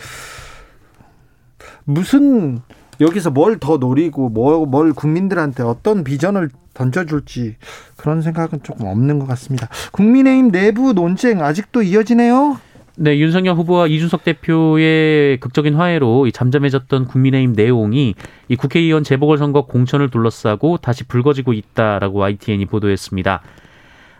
무슨 1.84 2.60
여기서 3.00 3.30
뭘 3.30 3.58
더 3.58 3.78
노리고 3.78 4.28
뭘, 4.28 4.66
뭘 4.66 4.92
국민들한테 4.92 5.62
어떤 5.62 6.04
비전을 6.04 6.50
던져줄지 6.74 7.56
그런 7.96 8.22
생각은 8.22 8.62
조금 8.62 8.86
없는 8.86 9.18
것 9.18 9.26
같습니다. 9.28 9.68
국민의힘 9.92 10.50
내부 10.52 10.92
논쟁 10.92 11.42
아직도 11.42 11.82
이어지네요. 11.82 12.58
네, 12.98 13.18
윤석열 13.18 13.54
후보와 13.56 13.88
이준석 13.88 14.24
대표의 14.24 15.38
극적인 15.40 15.74
화해로 15.74 16.30
잠잠해졌던 16.30 17.06
국민의힘 17.06 17.52
내용이 17.52 18.14
이 18.48 18.56
국회의원 18.56 19.04
재보궐선거 19.04 19.66
공천을 19.66 20.10
둘러싸고 20.10 20.78
다시 20.78 21.04
불거지고 21.04 21.52
있다라고 21.52 22.18
YTN이 22.20 22.66
보도했습니다. 22.66 23.42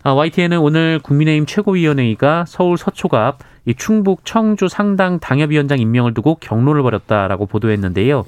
아, 0.02 0.12
YTN은 0.12 0.58
오늘 0.58 1.00
국민의힘 1.02 1.46
최고위원회의가 1.46 2.44
서울 2.46 2.76
서초갑 2.78 3.38
이 3.64 3.74
충북 3.74 4.24
청주 4.24 4.68
상당 4.68 5.18
당협위원장 5.20 5.78
임명을 5.78 6.14
두고 6.14 6.36
경론을 6.36 6.82
벌였다라고 6.82 7.46
보도했는데요. 7.46 8.24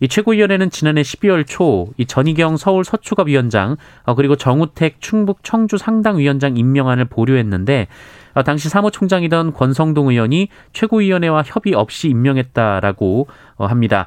이 0.00 0.08
최고위원회는 0.08 0.70
지난해 0.70 1.02
12월 1.02 1.44
초 1.46 1.76
이 1.96 2.06
전희경 2.06 2.56
서울 2.56 2.84
서초갑 2.84 3.28
위원장 3.28 3.76
어, 4.04 4.14
그리고 4.14 4.36
정우택 4.36 5.00
충북 5.00 5.42
청주 5.42 5.78
상당 5.78 6.18
위원장 6.18 6.56
임명안을 6.56 7.06
보류했는데 7.06 7.88
어, 8.34 8.42
당시 8.42 8.68
사무총장이던 8.68 9.52
권성동 9.52 10.08
의원이 10.08 10.48
최고위원회와 10.72 11.42
협의 11.46 11.74
없이 11.74 12.08
임명했다라고 12.08 13.28
어, 13.56 13.66
합니다. 13.66 14.06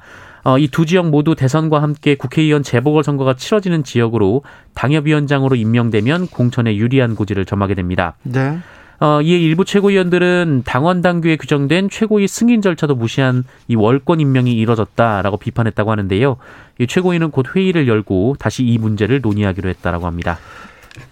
이두 0.57 0.85
지역 0.85 1.09
모두 1.09 1.35
대선과 1.35 1.81
함께 1.81 2.15
국회의원 2.15 2.63
재보궐선거가 2.63 3.35
치러지는 3.35 3.83
지역으로 3.83 4.43
당협위원장으로 4.73 5.55
임명되면 5.55 6.27
공천에 6.27 6.75
유리한 6.75 7.15
고지를 7.15 7.45
점하게 7.45 7.75
됩니다. 7.75 8.15
네. 8.23 8.57
어, 8.99 9.21
이에 9.21 9.37
일부 9.37 9.63
최고위원들은 9.63 10.63
당원 10.65 11.01
당규에 11.01 11.37
규정된 11.37 11.89
최고위 11.89 12.27
승인 12.27 12.61
절차도 12.61 12.95
무시한 12.95 13.45
이 13.67 13.75
월권 13.75 14.19
임명이 14.19 14.51
이뤄졌다라고 14.53 15.37
비판했다고 15.37 15.89
하는데요. 15.91 16.37
이 16.79 16.87
최고위는 16.87 17.31
곧 17.31 17.55
회의를 17.55 17.87
열고 17.87 18.35
다시 18.39 18.65
이 18.65 18.77
문제를 18.77 19.21
논의하기로 19.21 19.69
했다라고 19.69 20.05
합니다. 20.05 20.37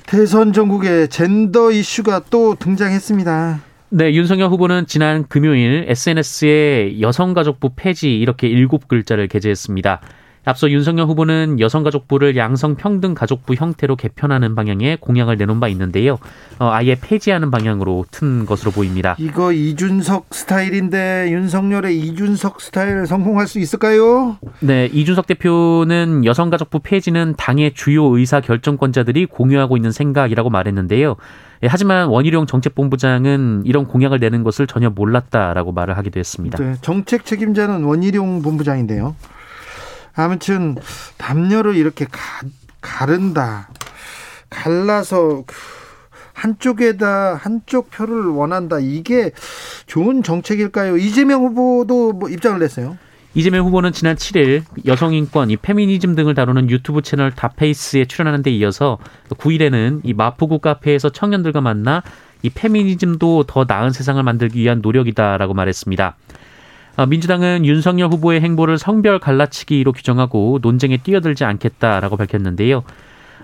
대선 0.06 0.52
전국에 0.52 1.08
젠더 1.08 1.72
이슈가 1.72 2.24
또 2.30 2.56
등장했습니다. 2.56 3.62
네, 3.90 4.14
윤석열 4.14 4.50
후보는 4.50 4.86
지난 4.86 5.26
금요일 5.30 5.86
SNS에 5.88 7.00
여성가족부 7.00 7.72
폐지 7.78 8.18
이렇게 8.20 8.50
일곱 8.50 8.90
글자를 8.90 9.30
게재했습니다. 9.30 10.02
앞서 10.48 10.70
윤석열 10.70 11.08
후보는 11.08 11.60
여성가족부를 11.60 12.38
양성평등가족부 12.38 13.56
형태로 13.56 13.98
개편하는 13.98 14.56
방향의 14.56 14.98
공약을 15.02 15.36
내놓은 15.36 15.60
바 15.60 15.68
있는데요. 15.68 16.18
어, 16.58 16.70
아예 16.72 16.96
폐지하는 16.96 17.52
방향으로 17.52 18.06
튼 18.12 18.46
것으로 18.46 18.72
보입니다. 18.72 19.16
이거 19.20 19.52
이준석 19.52 20.28
스타일인데 20.32 21.30
윤석열의 21.32 22.00
이준석 22.00 22.62
스타일 22.62 23.06
성공할 23.06 23.48
수 23.48 23.60
있을까요? 23.60 24.38
네, 24.62 24.86
이준석 24.94 25.28
대표는 25.28 26.24
여성가족부 26.24 26.80
폐지는 26.80 27.36
당의 27.38 27.74
주요 27.74 28.06
의사 28.18 28.40
결정권자들이 28.40 29.26
공유하고 29.26 29.76
있는 29.76 29.92
생각이라고 29.92 30.50
말했는데요. 30.50 31.18
예, 31.64 31.68
하지만 31.68 32.08
원희룡 32.08 32.46
정책본부장은 32.46 33.64
이런 33.66 33.86
공약을 33.86 34.20
내는 34.20 34.44
것을 34.44 34.66
전혀 34.66 34.90
몰랐다라고 34.90 35.74
말을 35.74 35.98
하기도 35.98 36.20
했습니다. 36.20 36.58
네, 36.58 36.76
정책 36.82 37.26
책임자는 37.26 37.84
원희룡 37.84 38.42
본부장인데요. 38.44 39.16
아무튼 40.18 40.76
담요를 41.18 41.76
이렇게 41.76 42.06
가, 42.06 42.42
가른다. 42.82 43.70
갈라서 44.50 45.44
그 45.46 45.56
한쪽에다 46.34 47.36
한쪽 47.36 47.90
표를 47.90 48.28
원한다. 48.28 48.80
이게 48.80 49.32
좋은 49.86 50.22
정책일까요? 50.24 50.98
이재명 50.98 51.44
후보도 51.44 52.14
뭐 52.14 52.30
입장을 52.30 52.60
냈어요. 52.60 52.98
이재명 53.34 53.66
후보는 53.68 53.92
지난 53.92 54.16
7일 54.16 54.64
여성 54.86 55.14
인권, 55.14 55.52
이 55.52 55.58
페미니즘 55.58 56.16
등을 56.16 56.34
다루는 56.34 56.70
유튜브 56.70 57.02
채널 57.02 57.32
다페이스에 57.32 58.06
출연하는 58.06 58.42
데 58.42 58.52
이어서 58.52 58.98
9일에는 59.30 60.02
이 60.04 60.14
마포구 60.14 60.60
카페에서 60.60 61.10
청년들과 61.10 61.62
만나 61.62 62.02
이 62.42 62.50
페미니즘도 62.50 63.44
더 63.44 63.66
나은 63.68 63.92
세상을 63.92 64.22
만들기 64.24 64.60
위한 64.60 64.82
노력이다라고 64.82 65.54
말했습니다. 65.54 66.16
아, 66.98 67.06
민주당은 67.06 67.64
윤석열 67.64 68.10
후보의 68.10 68.42
행보를 68.42 68.80
성별 68.80 69.20
갈라치기로 69.20 69.92
규정하고 69.94 70.58
논쟁에 70.64 70.98
뛰어들지 70.98 71.46
않겠다라고 71.46 72.18
밝혔는데요. 72.18 72.84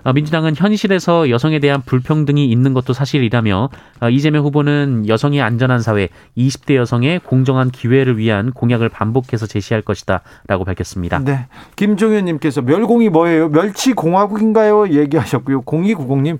아, 0.02 0.12
민주당은 0.12 0.54
현실에서 0.56 1.30
여성에 1.30 1.60
대한 1.60 1.80
불평등이 1.80 2.50
있는 2.50 2.74
것도 2.74 2.92
사실이라며 2.92 3.70
아, 4.00 4.10
이재명 4.10 4.44
후보는 4.44 5.08
여성이 5.08 5.40
안전한 5.40 5.80
사회, 5.80 6.08
20대 6.36 6.74
여성의 6.74 7.20
공정한 7.20 7.70
기회를 7.70 8.18
위한 8.18 8.50
공약을 8.50 8.88
반복해서 8.88 9.46
제시할 9.46 9.82
것이다라고 9.82 10.64
밝혔습니다. 10.64 11.20
네. 11.20 11.46
김종현님께서 11.76 12.60
멸공이 12.62 13.08
뭐예요? 13.08 13.48
멸치 13.50 13.92
공화국인가요? 13.92 14.88
얘기하셨고요. 14.88 15.62
0290님, 15.62 16.38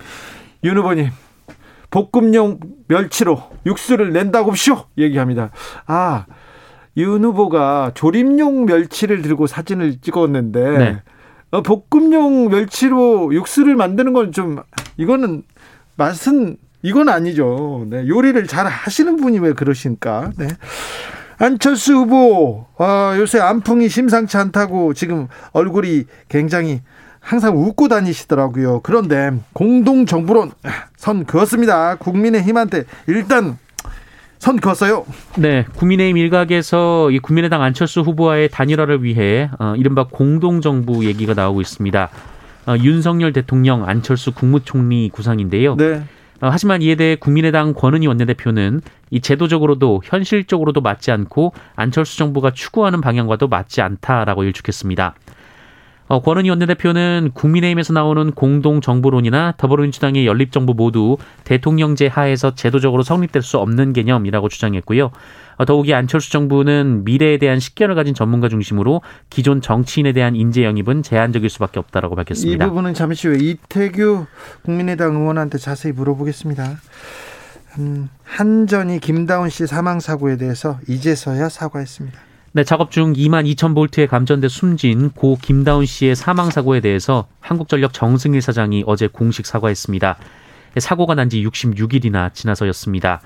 윤 0.65 0.77
후보님, 0.77 1.11
볶음용 1.91 2.59
멸치로 2.89 3.41
육수를 3.65 4.13
낸다고 4.13 4.57
쇼 4.57 4.87
얘기합니다. 4.99 5.51
아, 5.87 6.27
윤 6.97 7.25
후보가 7.25 7.93
조림용 7.95 8.67
멸치를 8.67 9.23
들고 9.23 9.47
사진을 9.47 10.01
찍었는데 10.01 10.79
네. 10.79 11.03
어, 11.51 11.63
볶음용 11.63 12.49
멸치로 12.49 13.33
육수를 13.35 13.77
만드는 13.77 14.13
건 14.13 14.33
좀 14.33 14.59
이거는 14.97 15.43
맛은 15.97 16.57
이건 16.83 17.09
아니죠. 17.09 17.87
네, 17.89 18.07
요리를 18.07 18.47
잘 18.47 18.67
하시는 18.67 19.17
분이 19.17 19.39
왜 19.39 19.53
그러십니까? 19.53 20.31
네. 20.37 20.49
안철수 21.39 21.95
후보 21.95 22.67
아, 22.79 23.15
요새 23.19 23.41
안풍이 23.41 23.89
심상치 23.89 24.37
않다고 24.37 24.95
지금 24.95 25.27
얼굴이 25.53 26.05
굉장히 26.29 26.81
항상 27.21 27.57
웃고 27.57 27.89
다니시더라고요. 27.89 28.81
그런데 28.83 29.33
공동 29.53 30.05
정부론 30.07 30.53
선 30.97 31.25
그었습니다. 31.25 31.97
국민의힘한테 31.97 32.85
일단 33.07 33.59
선 34.45 34.59
그었어요. 34.59 35.07
네, 35.39 35.65
국민의힘 35.75 36.19
일각에서 36.19 37.11
이 37.11 37.19
국민의당 37.19 37.63
안철수 37.63 38.03
후보와의 38.03 38.51
단일화를 38.51 39.03
위해 39.03 39.49
어, 39.59 39.73
이른바 39.75 40.05
공동 40.05 40.61
정부 40.61 41.07
얘기가 41.07 41.33
나오고 41.33 41.63
있습니다. 41.63 42.11
어, 42.67 42.75
윤석열 42.83 43.33
대통령, 43.33 43.89
안철수 43.89 44.33
국무총리 44.33 45.09
구상인데요. 45.11 45.77
네. 45.77 46.03
어, 46.43 46.51
하지만 46.53 46.83
이에 46.83 46.95
대해 46.95 47.17
국민의당 47.17 47.73
권은희 47.73 48.07
원내대표는 48.07 48.83
이 49.11 49.21
제도적으로도 49.23 50.03
현실적으로도 50.05 50.83
맞지 50.83 51.11
않고 51.11 51.55
안철수 51.75 52.19
정부가 52.19 52.51
추구하는 52.51 53.01
방향과도 53.01 53.49
맞지 53.49 53.81
않다라고 53.81 54.45
일축했습니다. 54.45 55.15
어, 56.07 56.21
권은희 56.21 56.51
원내대표는 56.51 57.31
국민의힘에서 57.33 57.93
나오는 57.93 58.31
공동정부론이나 58.33 59.55
더불어민주당의 59.57 60.27
연립정부 60.27 60.75
모두 60.75 61.17
대통령제 61.45 62.09
하에서 62.09 62.55
제도적으로 62.55 63.03
성립될 63.03 63.43
수 63.43 63.59
없는 63.59 63.95
개념이라고 63.95 64.49
주장했고요. 64.49 65.11
어, 65.57 65.65
더욱이 65.65 65.95
안철수 65.95 66.31
정부는 66.31 67.05
미래에 67.05 67.39
대한 67.39 67.59
식견을 67.59 67.95
가진 67.95 68.13
전문가 68.13 68.49
중심으로 68.49 69.01
기존 69.31 69.61
정치인에 69.61 70.13
대한 70.13 70.37
인재 70.37 70.65
영입은 70.65 71.03
제한적일 71.03 71.49
수밖에 71.49 71.79
없다라고 71.79 72.17
밝혔습니다. 72.17 72.65
이 72.65 72.69
부분은 72.69 72.93
잠시 72.93 73.29
후에 73.29 73.39
이태규 73.39 74.27
국민의당 74.63 75.15
의원한테 75.15 75.59
자세히 75.59 75.93
물어보겠습니다. 75.93 76.77
음, 77.79 78.09
한전이 78.25 79.01
김다운 79.01 79.49
씨 79.49 79.67
사망 79.67 80.01
사고에 80.01 80.37
대해서 80.37 80.79
이제서야 80.87 81.49
사과했습니다. 81.49 82.34
네, 82.57 82.63
작업 82.63 82.93
중 82.93 83.15
2만 83.15 83.53
2천 83.57 83.75
볼트에 83.75 84.07
감전돼 84.07 84.47
숨진 84.47 85.11
고 85.11 85.37
김다운 85.43 85.87
씨의 85.87 86.15
사망 86.15 86.51
사고에 86.51 86.79
대해서 86.81 87.27
한국전력 87.41 87.93
정승일 87.93 88.41
사장이 88.43 88.85
어제 88.87 89.09
공식 89.09 89.45
사과했습니다. 89.45 90.17
사고가 90.79 91.17
난 91.17 91.29
지 91.29 91.45
66일이나 91.45 92.33
지나서였습니다. 92.33 93.21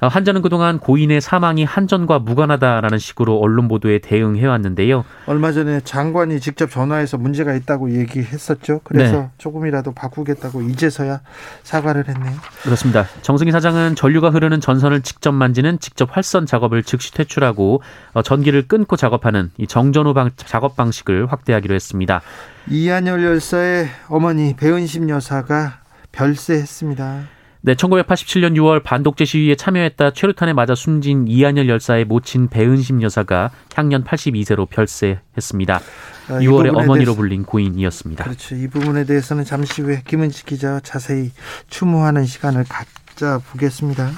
어, 0.00 0.06
한전은 0.06 0.40
그동안 0.40 0.78
고인의 0.78 1.20
사망이 1.20 1.62
한전과 1.64 2.20
무관하다라는 2.20 2.98
식으로 2.98 3.38
언론 3.38 3.68
보도에 3.68 3.98
대응해 3.98 4.46
왔는데요. 4.46 5.04
얼마 5.26 5.52
전에 5.52 5.80
장관이 5.80 6.40
직접 6.40 6.70
전화해서 6.70 7.18
문제가 7.18 7.54
있다고 7.54 7.92
얘기했었죠. 7.92 8.80
그래서 8.82 9.16
네. 9.20 9.28
조금이라도 9.36 9.92
바꾸겠다고 9.92 10.62
이제서야 10.62 11.20
사과를 11.64 12.08
했네요. 12.08 12.32
그렇습니다. 12.62 13.06
정승희 13.20 13.52
사장은 13.52 13.94
전류가 13.94 14.30
흐르는 14.30 14.60
전선을 14.60 15.02
직접 15.02 15.32
만지는 15.32 15.78
직접 15.80 16.16
활선 16.16 16.46
작업을 16.46 16.82
즉시 16.82 17.12
퇴출하고 17.12 17.82
어, 18.14 18.22
전기를 18.22 18.68
끊고 18.68 18.96
작업하는 18.96 19.50
이 19.58 19.66
정전후 19.66 20.14
방, 20.14 20.30
작업 20.36 20.76
방식을 20.76 21.30
확대하기로 21.30 21.74
했습니다. 21.74 22.22
이한열 22.68 23.22
열사의 23.22 23.88
어머니 24.08 24.54
배은심 24.56 25.10
여사가 25.10 25.80
별세했습니다. 26.12 27.39
네, 27.62 27.74
1987년 27.74 28.56
6월 28.56 28.82
반독재 28.82 29.26
시위에 29.26 29.54
참여했다 29.54 30.12
최루탄에 30.12 30.54
맞아 30.54 30.74
숨진 30.74 31.28
이한열 31.28 31.68
열사의 31.68 32.06
모친 32.06 32.48
배은심 32.48 33.02
여사가 33.02 33.50
향년 33.74 34.02
82세로 34.02 34.66
별세했습니다. 34.70 35.74
아, 35.76 36.32
6월에 36.32 36.70
어머니로 36.70 36.94
대해서, 36.94 37.14
불린 37.14 37.44
고인이었습니다. 37.44 38.24
그렇죠. 38.24 38.54
이 38.54 38.66
부분에 38.66 39.04
대해서는 39.04 39.44
잠시 39.44 39.82
후에 39.82 40.02
김은지 40.06 40.46
기자와 40.46 40.80
자세히 40.80 41.32
추모하는 41.68 42.24
시간을 42.24 42.64
갖자 42.66 43.38
보겠습니다. 43.50 44.10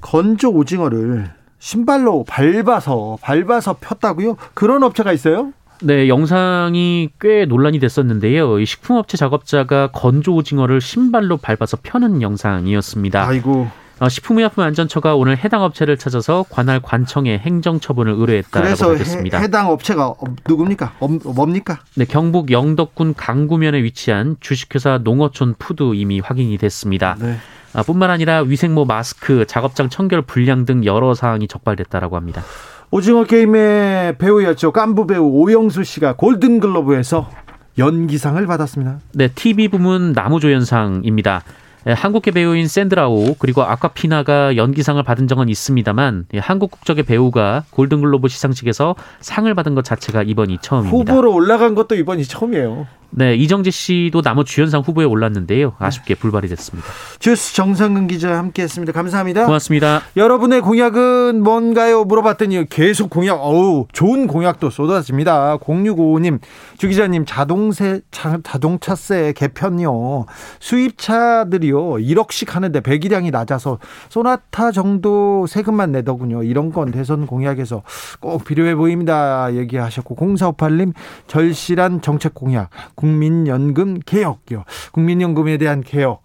건조 0.00 0.50
오징어를 0.50 1.30
신발로 1.60 2.24
밟아서 2.24 3.18
밟아서 3.20 3.76
폈다고요? 3.80 4.36
그런 4.54 4.82
업체가 4.82 5.12
있어요? 5.12 5.52
네, 5.82 6.08
영상이 6.08 7.10
꽤 7.20 7.44
논란이 7.44 7.78
됐었는데요. 7.78 8.58
이 8.58 8.66
식품업체 8.66 9.16
작업자가 9.16 9.88
건조 9.92 10.34
오징어를 10.34 10.80
신발로 10.80 11.36
밟아서 11.36 11.76
펴는 11.82 12.22
영상이었습니다. 12.22 13.26
아이고. 13.26 13.68
어, 14.00 14.08
식품의약품안전처가 14.08 15.16
오늘 15.16 15.36
해당 15.36 15.62
업체를 15.62 15.96
찾아서 15.96 16.44
관할 16.48 16.80
관청에 16.80 17.38
행정 17.38 17.80
처분을 17.80 18.12
의뢰했다고 18.12 18.64
밝혔습니다. 18.64 19.38
해, 19.38 19.44
해당 19.44 19.70
업체가 19.70 20.14
누굽니까? 20.48 20.94
뭡니까? 21.34 21.80
네, 21.96 22.04
경북 22.04 22.52
영덕군 22.52 23.14
강구면에 23.14 23.82
위치한 23.82 24.36
주식회사 24.38 25.00
농어촌 25.02 25.56
푸드 25.58 25.94
이미 25.94 26.20
확인이 26.20 26.56
됐습니다. 26.58 27.16
네. 27.18 27.38
아, 27.74 27.82
뿐만 27.82 28.10
아니라 28.10 28.42
위생모 28.42 28.84
마스크, 28.84 29.44
작업장 29.46 29.88
청결 29.88 30.22
불량 30.22 30.64
등 30.64 30.84
여러 30.84 31.14
사항이 31.14 31.48
적발됐다라고 31.48 32.16
합니다. 32.16 32.42
오징어 32.90 33.24
게임의 33.24 34.16
배우였죠. 34.18 34.72
깐부 34.72 35.06
배우 35.06 35.24
오영수 35.24 35.84
씨가 35.84 36.14
골든글러브에서 36.16 37.28
연기상을 37.76 38.44
받았습니다. 38.46 39.00
네, 39.12 39.28
TV 39.28 39.68
부문 39.68 40.12
남우조연상입니다. 40.12 41.42
예, 41.86 41.92
한국계 41.92 42.32
배우인 42.32 42.66
샌드라 42.66 43.27
오 43.27 43.34
그리고 43.38 43.62
아콰피나가 43.62 44.56
연기상을 44.56 45.00
받은 45.02 45.28
적은 45.28 45.48
있습니다만 45.48 46.26
예, 46.34 46.38
한국 46.38 46.70
국적의 46.70 47.04
배우가 47.04 47.64
골든글로브 47.70 48.28
시상식에서 48.28 48.96
상을 49.20 49.52
받은 49.54 49.74
것 49.74 49.84
자체가 49.84 50.22
이번이 50.22 50.58
처음입니다. 50.60 51.12
후보로 51.12 51.32
올라간 51.32 51.74
것도 51.74 51.94
이번이 51.94 52.24
처음이에요. 52.24 52.86
네, 53.10 53.34
이정재 53.36 53.70
씨도 53.70 54.20
나무 54.20 54.44
주연상 54.44 54.82
후보에 54.82 55.04
올랐는데요. 55.04 55.74
아쉽게 55.78 56.14
불발이 56.14 56.46
됐습니다. 56.48 56.88
주스 57.18 57.54
정상근 57.54 58.06
기자 58.06 58.36
함께했습니다. 58.36 58.92
감사합니다. 58.92 59.46
고맙습니다. 59.46 60.02
여러분의 60.16 60.60
공약은 60.60 61.42
뭔가요? 61.42 62.04
물어봤더니 62.04 62.68
계속 62.68 63.08
공약, 63.08 63.40
어우, 63.40 63.86
좋은 63.92 64.26
공약도 64.26 64.68
쏟아집니다. 64.68 65.56
0655님, 65.58 66.38
주 66.76 66.88
기자님, 66.88 67.24
자동세, 67.26 68.02
자, 68.10 68.38
자동차세 68.42 69.32
개편요. 69.34 70.26
수입차들이요, 70.60 71.78
1억씩 71.78 72.50
하는데 72.50 72.78
배기량이 72.80 73.30
낮아서 73.30 73.78
소나타 74.10 74.70
정도 74.70 75.46
세금만 75.46 75.92
내더군요. 75.92 76.42
이런 76.42 76.72
건 76.72 76.90
대선 76.90 77.26
공약에서 77.26 77.82
꼭 78.20 78.44
필요해 78.44 78.74
보입니다. 78.74 79.54
얘기하셨고, 79.54 80.14
0458님, 80.14 80.92
절실한 81.26 82.02
정책 82.02 82.34
공약. 82.34 82.68
국민연금 82.98 84.00
개혁이요. 84.04 84.64
국민연금에 84.92 85.56
대한 85.56 85.82
개혁. 85.82 86.22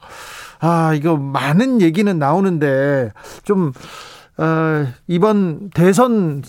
아, 0.60 0.94
이거 0.96 1.18
많은 1.18 1.82
얘기는 1.82 2.18
나오는데 2.18 3.12
좀 3.44 3.72
어, 4.38 4.88
이번 5.08 5.70
대선 5.70 6.42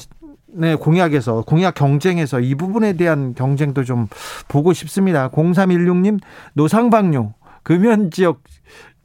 네, 0.46 0.76
공약에서 0.76 1.42
공약 1.42 1.74
경쟁에서 1.74 2.40
이 2.40 2.54
부분에 2.54 2.94
대한 2.94 3.34
경쟁도 3.34 3.84
좀 3.84 4.06
보고 4.48 4.72
싶습니다. 4.72 5.28
0316님 5.28 6.20
노상방뇨 6.54 7.34
금연 7.62 8.10
지역 8.10 8.40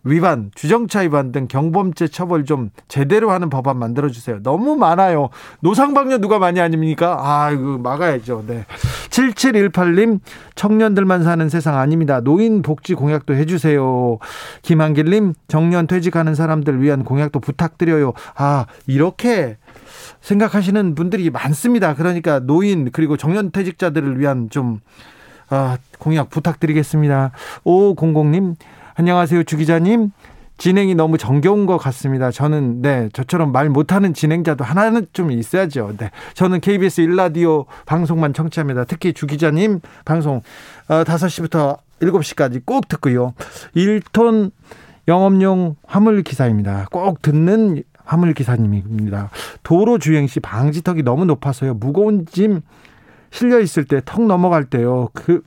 위반, 0.04 0.50
주정차 0.56 1.02
위반 1.02 1.32
등 1.32 1.48
경범죄 1.48 2.08
처벌 2.08 2.46
좀 2.46 2.70
제대로 2.88 3.32
하는 3.32 3.50
법안 3.50 3.78
만들어 3.78 4.10
주세요. 4.10 4.42
너무 4.42 4.76
많아요. 4.76 5.30
노상방뇨 5.60 6.20
누가 6.20 6.40
많이 6.40 6.62
아닙니까? 6.62 7.18
아, 7.20 7.52
이거 7.52 7.78
막아야죠. 7.78 8.46
네. 8.48 8.66
7718님, 9.10 10.20
청년들만 10.56 11.24
사는 11.24 11.50
세상 11.50 11.78
아닙니다. 11.78 12.22
노인 12.22 12.62
복지 12.62 12.94
공약도 12.94 13.36
해 13.36 13.46
주세요. 13.46 14.18
김한길 14.62 15.10
님, 15.10 15.34
정년 15.48 15.86
퇴직하는 15.86 16.34
사람들 16.34 16.82
위한 16.82 17.04
공약도 17.04 17.40
부탁드려요. 17.40 18.14
아, 18.36 18.68
이렇게 18.88 19.58
생각하시는 20.22 20.96
분들이 20.96 21.30
많습니다. 21.30 21.94
그러니까 21.96 22.40
노인, 22.40 22.92
그리고 22.92 23.18
정년 23.18 23.52
퇴직자들을 23.52 24.18
위한 24.20 24.50
좀, 24.50 24.80
아, 25.50 25.78
공약 25.98 26.30
부탁드리겠습니다. 26.30 27.32
5500님, 27.66 28.56
안녕하세요, 29.00 29.44
주 29.44 29.56
기자님. 29.56 30.12
진행이 30.58 30.94
너무 30.94 31.18
정겨운 31.18 31.66
것 31.66 31.78
같습니다. 31.78 32.32
저는 32.32 32.82
네 32.82 33.08
저처럼 33.14 33.54
말 33.54 33.70
못하는 33.70 34.14
진행자도 34.14 34.66
하나는 34.66 35.08
좀 35.14 35.32
있어야죠. 35.32 35.94
네 35.98 36.12
저는 36.34 36.60
KBS 36.60 37.00
일라디오 37.00 37.66
방송만 37.86 38.34
청취합니다. 38.34 38.84
특히 38.84 39.14
주 39.14 39.26
기자님 39.26 39.80
방송 40.04 40.42
어, 40.90 41.04
5시부터 41.06 41.78
7시까지 42.02 42.66
꼭 42.66 42.90
듣고요. 42.90 43.36
1톤 43.74 44.52
영업용 45.08 45.78
화물 45.88 46.22
기사입니다. 46.22 46.88
꼭 46.92 47.22
듣는 47.22 47.82
화물 48.04 48.34
기사님입니다. 48.34 49.30
도로 49.64 49.98
주행 49.98 50.28
시 50.28 50.42
방지턱이 50.42 51.04
너무 51.04 51.24
높아서요. 51.24 51.76
무거운 51.76 52.26
짐 52.26 52.60
실려 53.32 53.62
있을 53.62 53.86
때 53.86 54.02
턱 54.04 54.26
넘어갈 54.26 54.66
때요. 54.66 55.08
그 55.14 55.42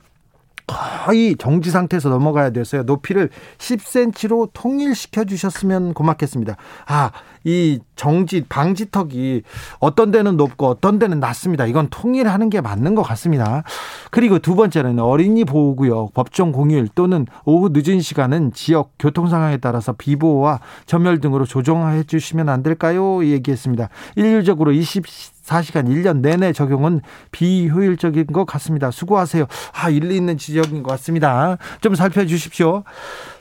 거의 0.65 1.35
정지 1.37 1.71
상태에서 1.71 2.09
넘어가야 2.09 2.51
돼서요. 2.51 2.83
높이를 2.83 3.29
10cm로 3.57 4.49
통일시켜 4.53 5.25
주셨으면 5.25 5.93
고맙겠습니다. 5.93 6.55
아, 6.87 7.11
이 7.43 7.79
정지 7.95 8.43
방지턱이 8.47 9.41
어떤 9.79 10.11
데는 10.11 10.37
높고 10.37 10.67
어떤 10.67 10.99
데는 10.99 11.19
낮습니다. 11.19 11.65
이건 11.65 11.87
통일하는 11.89 12.49
게 12.49 12.61
맞는 12.61 12.95
것 12.95 13.01
같습니다. 13.03 13.63
그리고 14.11 14.39
두 14.39 14.55
번째는 14.55 14.99
어린이 14.99 15.43
보호구역 15.43 16.13
법정 16.13 16.51
공휴일 16.51 16.87
또는 16.95 17.25
오후 17.43 17.69
늦은 17.73 17.99
시간은 17.99 18.53
지역 18.53 18.91
교통 18.97 19.27
상황에 19.27 19.57
따라서 19.57 19.93
비보호와 19.93 20.61
전멸 20.85 21.19
등으로 21.19 21.45
조정해 21.45 22.03
주시면 22.03 22.47
안 22.47 22.63
될까요? 22.63 23.25
얘기했습니다. 23.25 23.89
일률적으로 24.15 24.71
20 24.71 25.05
4시간 25.45 25.87
1년 25.87 26.21
내내 26.21 26.53
적용은 26.53 27.01
비효율적인 27.31 28.27
것 28.27 28.45
같습니다. 28.45 28.91
수고하세요. 28.91 29.45
아, 29.73 29.89
일리 29.89 30.15
있는 30.15 30.37
지적인 30.37 30.83
것 30.83 30.91
같습니다. 30.91 31.57
좀 31.81 31.95
살펴주십시오. 31.95 32.83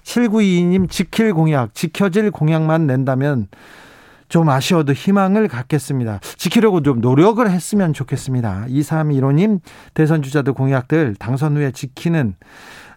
7922님 0.03 0.91
지킬 0.91 1.33
공약, 1.33 1.75
지켜질 1.75 2.31
공약만 2.31 2.87
낸다면 2.87 3.49
좀 4.29 4.49
아쉬워도 4.49 4.95
희망을 4.95 5.47
갖겠습니다. 5.47 6.21
지키려고 6.37 6.83
좀 6.83 7.03
노력을 7.03 7.49
했으면 7.49 7.93
좋겠습니다. 7.93 8.65
2315님 8.67 9.61
대선 9.93 10.23
주자들 10.23 10.55
공약들 10.55 11.17
당선 11.19 11.57
후에 11.57 11.71
지키는 11.71 12.35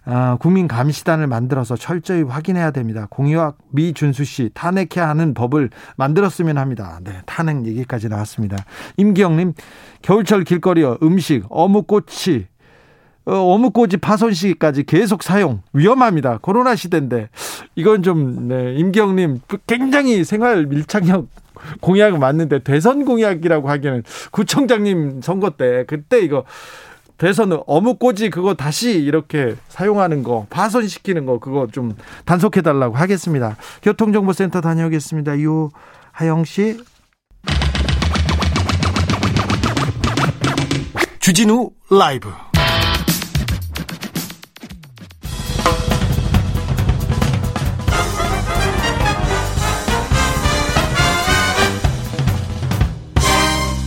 아, 0.05 0.37
국민 0.39 0.67
감시단을 0.67 1.27
만들어서 1.27 1.75
철저히 1.75 2.21
확인해야 2.21 2.71
됩니다. 2.71 3.07
공유학 3.09 3.57
미준수 3.71 4.23
씨 4.23 4.51
탄핵해야 4.53 5.09
하는 5.09 5.33
법을 5.33 5.71
만들었으면 5.97 6.57
합니다. 6.57 6.99
네, 7.03 7.21
탄핵 7.25 7.65
얘기까지 7.65 8.07
나왔습니다. 8.07 8.57
임기영님 8.97 9.53
겨울철 10.03 10.43
길거리어 10.43 10.99
음식 11.01 11.43
어묵꼬치 11.49 12.47
어, 13.25 13.33
어묵꼬지 13.33 13.97
파손 13.97 14.33
시기까지 14.33 14.83
계속 14.83 15.23
사용 15.23 15.63
위험합니다. 15.73 16.37
코로나 16.43 16.75
시대인데 16.75 17.29
이건 17.75 18.03
좀 18.03 18.47
네, 18.47 18.75
임기영님 18.75 19.41
굉장히 19.65 20.23
생활 20.23 20.67
밀착력 20.67 21.27
공약은 21.81 22.19
맞는데 22.19 22.59
대선 22.59 23.05
공약이라고 23.05 23.69
하기에는 23.69 24.03
구청장님 24.31 25.21
선거 25.21 25.51
때 25.51 25.85
그때 25.87 26.19
이거 26.19 26.43
대선은 27.17 27.59
어묵꼬지 27.65 28.29
그거 28.29 28.53
다시 28.55 28.91
이렇게 28.91 29.55
사용하는 29.69 30.23
거 30.23 30.47
파손시키는 30.49 31.25
거 31.25 31.39
그거 31.39 31.67
좀 31.71 31.95
단속해 32.25 32.61
달라고 32.61 32.95
하겠습니다. 32.95 33.55
교통정보센터 33.81 34.61
다녀오겠습니다. 34.61 35.37
유하영 35.39 36.43
씨. 36.45 36.77
주진우 41.19 41.71
라이브. 41.89 42.29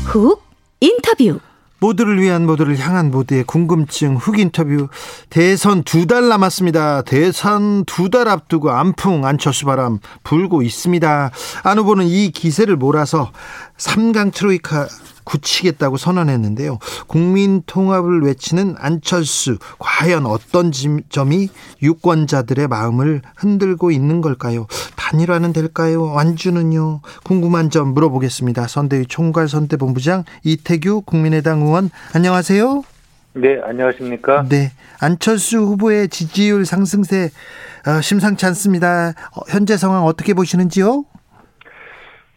훅 0.07 0.43
인터뷰. 0.81 1.39
모두를 1.81 2.21
위한 2.21 2.45
모두를 2.47 2.79
향한 2.79 3.11
모두의 3.11 3.45
궁금증 3.45 4.17
훅 4.17 4.39
인터뷰 4.39 4.89
대선 5.31 5.83
두 5.85 6.07
달 6.07 6.29
남았습니다. 6.29 7.03
대선 7.03 7.85
두 7.85 8.09
달 8.11 8.29
앞두고 8.29 8.71
안풍 8.71 9.25
안철수 9.25 9.65
바람 9.67 9.99
불고 10.25 10.63
있습니다. 10.63 11.31
안 11.63 11.79
후보는 11.79 12.07
이 12.07 12.31
기세를 12.31 12.77
몰아서 12.77 13.31
3강 13.77 14.33
트로이카 14.33 14.89
굳히겠다고 15.29 15.99
선언했는데요. 15.99 16.79
국민 17.07 17.63
통합을 17.67 18.23
외치는 18.23 18.77
안철수 18.79 19.59
과연 19.79 20.25
어떤 20.25 20.73
점이 21.09 21.51
유권자들의 21.83 22.67
마음을 22.69 23.21
흔들고 23.37 23.91
있는 23.91 24.23
걸까요? 24.23 24.67
단일화는 24.97 25.53
될까요? 25.53 26.13
완주는요? 26.13 27.01
궁금한 27.25 27.71
점 27.71 27.89
물어보겠습니다. 27.89 28.67
선대위 28.67 29.07
총괄 29.07 29.49
선대본부장 29.49 30.25
이태규 30.45 31.03
국민의당 31.03 31.61
의원 31.63 31.91
안녕하세요. 32.15 32.83
네, 33.35 33.61
안녕하십니까? 33.63 34.47
네. 34.49 34.73
안철수 35.01 35.59
후보의 35.59 36.09
지지율 36.09 36.65
상승세 36.65 37.31
어, 37.87 38.01
심상치 38.01 38.47
않습니다. 38.47 39.11
어, 39.35 39.41
현재 39.49 39.77
상황 39.77 40.05
어떻게 40.05 40.35
보시는지요? 40.35 41.05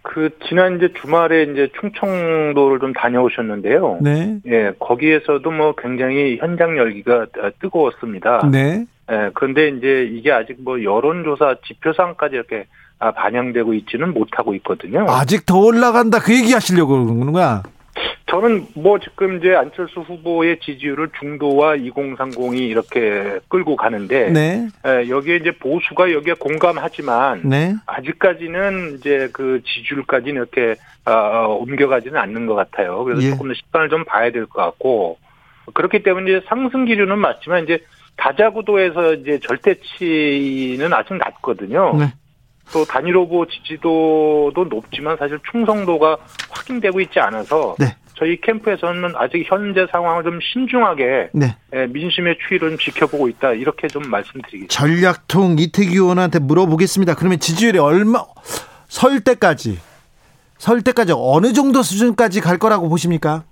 그 0.03 0.29
지난 0.47 0.77
이제 0.77 0.91
주말에 0.99 1.43
이제 1.43 1.69
충청도를 1.79 2.79
좀 2.79 2.93
다녀오셨는데요. 2.93 3.99
네. 4.01 4.39
예, 4.47 4.73
거기에서도 4.79 5.49
뭐 5.51 5.75
굉장히 5.75 6.37
현장 6.37 6.77
열기가 6.77 7.27
뜨거웠습니다. 7.59 8.49
네. 8.51 8.85
예, 9.11 9.29
그런데 9.33 9.69
이제 9.69 10.09
이게 10.11 10.31
아직 10.31 10.57
뭐 10.59 10.83
여론조사 10.83 11.57
지표상까지 11.67 12.35
이렇게 12.35 12.65
아, 12.99 13.11
반영되고 13.11 13.73
있지는 13.73 14.13
못하고 14.13 14.53
있거든요. 14.55 15.05
아직 15.09 15.45
더 15.45 15.57
올라간다 15.57 16.19
그 16.19 16.33
얘기 16.35 16.53
하시려고 16.53 17.05
그러는 17.05 17.31
거야? 17.31 17.63
저는 18.27 18.65
뭐 18.75 18.97
지금 18.99 19.37
이제 19.37 19.53
안철수 19.53 19.99
후보의 19.99 20.59
지지율을 20.61 21.09
중도와 21.19 21.75
2030이 21.75 22.59
이렇게 22.59 23.39
끌고 23.49 23.75
가는데 23.75 24.29
네. 24.31 24.67
에, 24.85 25.09
여기에 25.09 25.35
이제 25.37 25.51
보수가 25.51 26.13
여기에 26.13 26.35
공감하지만 26.35 27.41
네. 27.43 27.75
아직까지는 27.87 28.95
이제 28.97 29.29
그 29.33 29.61
지지율까지는 29.65 30.35
이렇게 30.35 30.75
어, 31.05 31.57
옮겨가지는 31.59 32.17
않는 32.17 32.45
것 32.45 32.55
같아요. 32.55 33.03
그래서 33.03 33.21
예. 33.23 33.29
조금 33.31 33.49
더 33.49 33.53
시간을 33.53 33.89
좀 33.89 34.05
봐야 34.05 34.31
될 34.31 34.45
것 34.45 34.61
같고 34.61 35.17
그렇기 35.73 36.01
때문에 36.03 36.31
이제 36.31 36.45
상승 36.47 36.85
기류는 36.85 37.17
맞지만 37.19 37.63
이제 37.65 37.79
다자구도에서 38.15 39.13
이제 39.15 39.39
절대치는 39.39 40.93
아직 40.93 41.15
낮거든요. 41.15 41.97
네. 41.97 42.13
또 42.71 42.85
단일 42.85 43.15
후보 43.15 43.45
지지도도 43.45 44.65
높지만 44.69 45.17
사실 45.17 45.39
충성도가 45.51 46.17
확인되고 46.49 46.99
있지 47.01 47.19
않아서 47.19 47.75
네. 47.79 47.95
저희 48.15 48.39
캠프에서는 48.39 49.13
아직 49.15 49.43
현재 49.47 49.87
상황을 49.91 50.23
좀 50.23 50.39
신중하게 50.41 51.29
네. 51.33 51.55
예, 51.73 51.87
민심의 51.87 52.37
추이를 52.47 52.69
좀 52.69 52.77
지켜보고 52.77 53.27
있다 53.29 53.53
이렇게 53.53 53.87
좀 53.87 54.03
말씀드리겠습니다. 54.03 54.73
전략통 54.73 55.55
이태규 55.59 55.93
의원한테 55.93 56.39
물어보겠습니다. 56.39 57.15
그러면 57.15 57.39
지지율이 57.39 57.79
얼마 57.79 58.23
설 58.87 59.21
때까지 59.21 59.79
설 60.57 60.81
때까지 60.83 61.13
어느 61.15 61.53
정도 61.53 61.81
수준까지 61.81 62.41
갈 62.41 62.59
거라고 62.59 62.87
보십니까? 62.89 63.43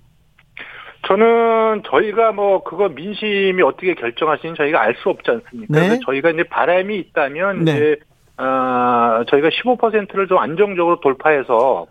저는 1.08 1.82
저희가 1.90 2.34
뭐 2.34 2.64
그거 2.64 2.90
민심이 2.90 3.64
어떻게 3.64 3.96
결정하시는 3.96 4.54
저희가 4.56 4.82
알 4.82 4.96
수 5.02 5.10
없지 5.10 5.32
않습니까? 5.32 5.80
네. 5.80 6.00
저희가 6.06 6.30
이제 6.30 6.44
바람이 6.44 6.96
있다면 7.00 7.64
네. 7.64 7.72
이제 7.72 7.96
어, 8.40 9.24
저희가 9.30 9.50
15%를 9.50 10.28
좀 10.28 10.38
안정적으로 10.38 11.00
돌파해서 11.02 11.86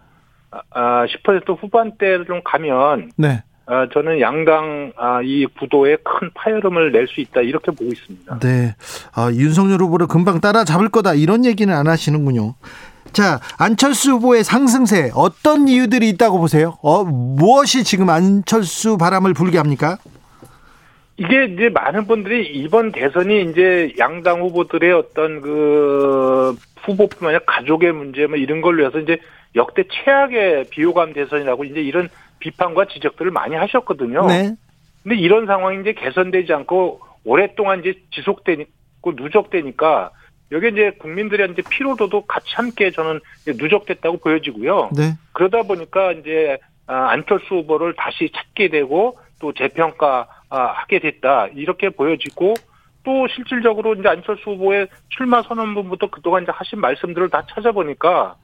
아, 0.70 1.04
10% 1.06 1.62
후반대를 1.62 2.24
좀 2.26 2.40
가면 2.42 3.10
네. 3.16 3.42
어, 3.66 3.86
저는 3.92 4.20
양당 4.20 4.92
아, 4.96 5.20
이 5.22 5.44
구도에 5.58 5.96
큰 5.96 6.30
파열음을 6.34 6.90
낼 6.92 7.06
수 7.06 7.20
있다 7.20 7.42
이렇게 7.42 7.70
보고 7.70 7.84
있습니다. 7.84 8.38
네. 8.38 8.74
아, 9.14 9.30
윤석열 9.32 9.82
후보를 9.82 10.06
금방 10.06 10.40
따라잡을 10.40 10.88
거다 10.88 11.12
이런 11.14 11.44
얘기는 11.44 11.72
안 11.74 11.86
하시는군요. 11.86 12.54
자, 13.12 13.40
안철수 13.58 14.12
후보의 14.12 14.42
상승세 14.44 15.10
어떤 15.14 15.68
이유들이 15.68 16.08
있다고 16.10 16.38
보세요? 16.38 16.78
어, 16.82 17.04
무엇이 17.04 17.84
지금 17.84 18.08
안철수 18.08 18.96
바람을 18.96 19.34
불게 19.34 19.58
합니까? 19.58 19.98
이게 21.18 21.46
이제 21.46 21.68
많은 21.68 22.06
분들이 22.06 22.46
이번 22.46 22.92
대선이 22.92 23.50
이제 23.50 23.92
양당 23.98 24.40
후보들의 24.40 24.92
어떤 24.92 25.40
그 25.40 26.56
후보뿐만 26.82 27.34
아니라 27.34 27.44
가족의 27.44 27.92
문제 27.92 28.26
뭐 28.26 28.36
이런 28.36 28.60
걸로 28.60 28.86
해서 28.86 29.00
이제 29.00 29.18
역대 29.56 29.82
최악의 29.90 30.66
비호감 30.70 31.12
대선이라고 31.12 31.64
이제 31.64 31.80
이런 31.80 32.08
비판과 32.38 32.86
지적들을 32.86 33.32
많이 33.32 33.56
하셨거든요. 33.56 34.26
네. 34.26 34.54
근데 35.02 35.16
이런 35.16 35.46
상황이 35.46 35.80
이제 35.80 35.92
개선되지 35.92 36.52
않고 36.52 37.00
오랫동안 37.24 37.80
이제 37.80 37.94
지속되고 38.12 39.12
누적되니까 39.16 40.12
여기 40.52 40.68
이제 40.68 40.92
국민들의 41.00 41.50
이제 41.50 41.62
피로도도 41.68 42.26
같이 42.26 42.46
함께 42.54 42.92
저는 42.92 43.20
누적됐다고 43.44 44.18
보여지고요. 44.18 44.90
네. 44.96 45.14
그러다 45.32 45.62
보니까 45.62 46.12
이제 46.12 46.58
아, 46.86 47.08
안철수 47.10 47.56
후보를 47.56 47.94
다시 47.96 48.30
찾게 48.34 48.68
되고 48.68 49.18
또 49.40 49.52
재평가 49.52 50.06
아, 50.20 50.37
하게 50.48 50.98
됐다 50.98 51.48
이렇게 51.48 51.90
보여지고 51.90 52.54
또 53.04 53.28
실질적으로 53.28 53.94
이제 53.94 54.08
안철수 54.08 54.50
후보의 54.50 54.88
출마 55.10 55.42
선언문부터 55.42 56.10
그동안 56.10 56.42
이제 56.42 56.52
하신 56.52 56.80
말씀들을 56.80 57.30
다 57.30 57.44
찾아보니까 57.50 58.36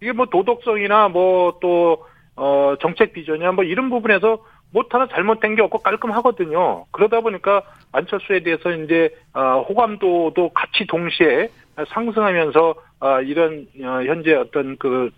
이게 0.00 0.12
뭐 0.12 0.26
도덕성이나 0.26 1.08
뭐 1.08 1.58
또 1.60 2.04
어, 2.36 2.74
정책 2.80 3.12
비전이나 3.12 3.52
뭐 3.52 3.64
이런 3.64 3.90
부분에서 3.90 4.44
못 4.72 4.94
하나 4.94 5.06
잘못된 5.06 5.54
게 5.54 5.62
없고 5.62 5.78
깔끔하거든요. 5.78 6.86
그러다 6.90 7.20
보니까 7.20 7.62
안철수에 7.92 8.40
대해서 8.40 8.70
이제 8.72 9.14
어, 9.34 9.64
호감도도 9.68 10.50
같이 10.50 10.86
동시에 10.86 11.48
상승하면서 11.88 12.74
어, 13.00 13.20
이런 13.20 13.66
어, 13.82 14.02
현재 14.04 14.34
어떤 14.34 14.76
그 14.78 15.10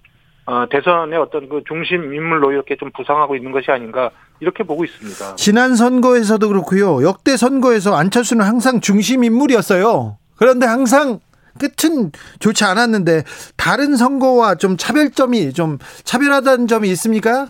어, 0.47 0.67
대선의 0.69 1.19
어떤 1.19 1.49
그 1.49 1.63
중심 1.67 2.15
인물로 2.15 2.53
이렇게 2.53 2.77
좀 2.77 2.91
부상하고 2.91 3.37
있는 3.37 3.51
것이 3.53 3.71
아닌가 3.71 4.11
이렇게 4.41 4.63
보고 4.63 4.85
있습니다. 4.85 5.37
지난 5.37 5.75
선거에서도 5.75 6.47
그렇고요. 6.47 7.03
역대 7.03 7.37
선거에서 7.37 7.97
안철수는 7.97 8.45
항상 8.45 8.81
중심 8.81 9.25
인물이었어요. 9.25 10.19
그런데 10.37 10.67
항상 10.67 11.21
끝은 11.59 12.11
좋지 12.41 12.65
않았는데 12.65 13.23
다른 13.57 13.97
선거와 13.97 14.57
좀 14.57 14.77
차별점이 14.77 15.53
좀 15.53 15.79
차별하다는 16.03 16.67
점이 16.67 16.89
있습니까? 16.91 17.49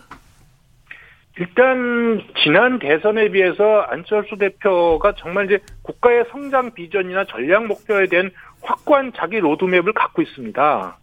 일단 1.37 2.21
지난 2.43 2.79
대선에 2.79 3.29
비해서 3.29 3.81
안철수 3.89 4.37
대표가 4.37 5.15
정말 5.17 5.45
이제 5.45 5.59
국가의 5.81 6.25
성장 6.31 6.73
비전이나 6.73 7.25
전략 7.25 7.65
목표에 7.65 8.07
대한 8.07 8.31
확고한 8.61 9.11
자기 9.17 9.39
로드맵을 9.39 9.91
갖고 9.93 10.21
있습니다. 10.21 10.97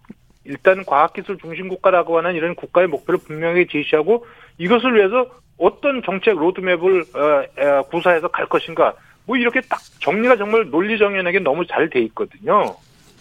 일단 0.44 0.84
과학기술 0.84 1.38
중심 1.38 1.68
국가라고 1.68 2.18
하는 2.18 2.34
이런 2.34 2.54
국가의 2.54 2.88
목표를 2.88 3.20
분명히 3.24 3.66
제시하고 3.66 4.26
이것을 4.58 4.96
위해서 4.96 5.26
어떤 5.58 6.02
정책 6.02 6.36
로드맵을 6.36 7.04
어, 7.14 7.62
어, 7.62 7.82
구사해서 7.82 8.28
갈 8.28 8.46
것인가 8.46 8.94
뭐 9.26 9.36
이렇게 9.36 9.60
딱 9.60 9.78
정리가 10.00 10.36
정말 10.36 10.68
논리정연하게 10.70 11.40
너무 11.40 11.66
잘 11.66 11.88
돼 11.88 12.00
있거든요. 12.00 12.74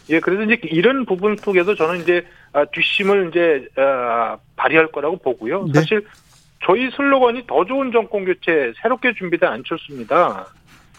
예, 0.09 0.19
그래서 0.19 0.43
이제 0.43 0.59
이런 0.63 1.05
부분 1.05 1.37
속에서 1.37 1.75
저는 1.75 2.01
이제 2.01 2.25
아, 2.53 2.65
뒷심을 2.65 3.29
이제 3.29 3.67
아, 3.77 4.37
발휘할 4.55 4.87
거라고 4.87 5.17
보고요. 5.17 5.65
네. 5.67 5.73
사실 5.73 6.05
저희 6.65 6.89
슬로건이 6.91 7.45
더 7.47 7.65
좋은 7.65 7.91
정권 7.91 8.25
교체 8.25 8.73
새롭게 8.81 9.13
준비된 9.13 9.47
안철수입니다. 9.49 10.47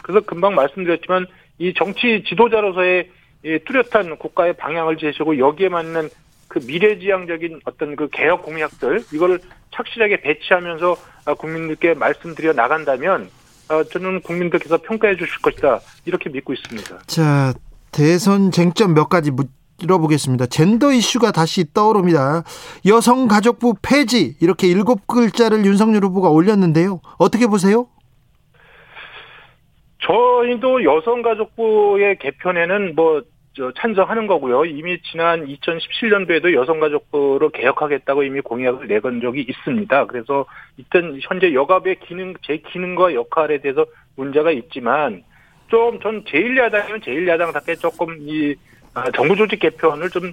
그래서 0.01 0.25
금방 0.25 0.55
말씀드렸지만 0.55 1.25
이 1.59 1.73
정치 1.73 2.23
지도자로서의 2.25 3.09
이 3.45 3.59
뚜렷한 3.65 4.17
국가의 4.17 4.53
방향을 4.53 4.97
제시하고 4.97 5.37
여기에 5.37 5.69
맞는 5.69 6.09
그 6.47 6.59
미래지향적인 6.65 7.61
어떤 7.65 7.95
그 7.95 8.07
개혁 8.09 8.43
공약들 8.43 9.03
이거를 9.13 9.39
착실하게 9.73 10.21
배치하면서 10.21 10.95
아, 11.25 11.33
국민들께 11.33 11.93
말씀드려 11.93 12.53
나간다면 12.53 13.29
아, 13.69 13.83
저는 13.91 14.21
국민들께서 14.21 14.77
평가해 14.77 15.15
주실 15.17 15.41
것이다 15.41 15.79
이렇게 16.05 16.29
믿고 16.29 16.53
있습니다. 16.53 16.99
자, 17.07 17.53
대선 17.91 18.51
쟁점 18.51 18.93
몇 18.93 19.09
가지 19.09 19.31
물어보겠습니다. 19.79 20.45
젠더 20.45 20.91
이슈가 20.91 21.31
다시 21.31 21.65
떠오릅니다. 21.73 22.43
여성가족부 22.85 23.75
폐지 23.81 24.35
이렇게 24.41 24.67
일곱 24.67 25.07
글자를 25.07 25.65
윤석열 25.65 26.03
후보가 26.03 26.29
올렸는데요. 26.29 27.01
어떻게 27.17 27.47
보세요? 27.47 27.87
저희도 30.05 30.83
여성가족부의 30.83 32.19
개편에는 32.19 32.95
뭐, 32.95 33.21
저, 33.55 33.71
찬성하는 33.73 34.27
거고요. 34.27 34.65
이미 34.65 34.99
지난 35.03 35.45
2017년도에도 35.45 36.53
여성가족부로 36.53 37.49
개혁하겠다고 37.49 38.23
이미 38.23 38.41
공약을 38.41 38.87
내건 38.87 39.21
적이 39.21 39.45
있습니다. 39.47 40.05
그래서 40.07 40.45
일단 40.77 41.19
현재 41.21 41.53
여갑의 41.53 41.99
기능, 41.99 42.33
제 42.41 42.57
기능과 42.57 43.13
역할에 43.13 43.59
대해서 43.59 43.85
문제가 44.15 44.51
있지만 44.51 45.23
좀 45.67 45.99
전 46.01 46.23
제1야당이면 46.23 47.03
제1야당답게 47.03 47.79
조금 47.79 48.15
이 48.19 48.55
아, 48.93 49.09
정부 49.11 49.35
조직 49.35 49.59
개편을 49.59 50.09
좀, 50.09 50.31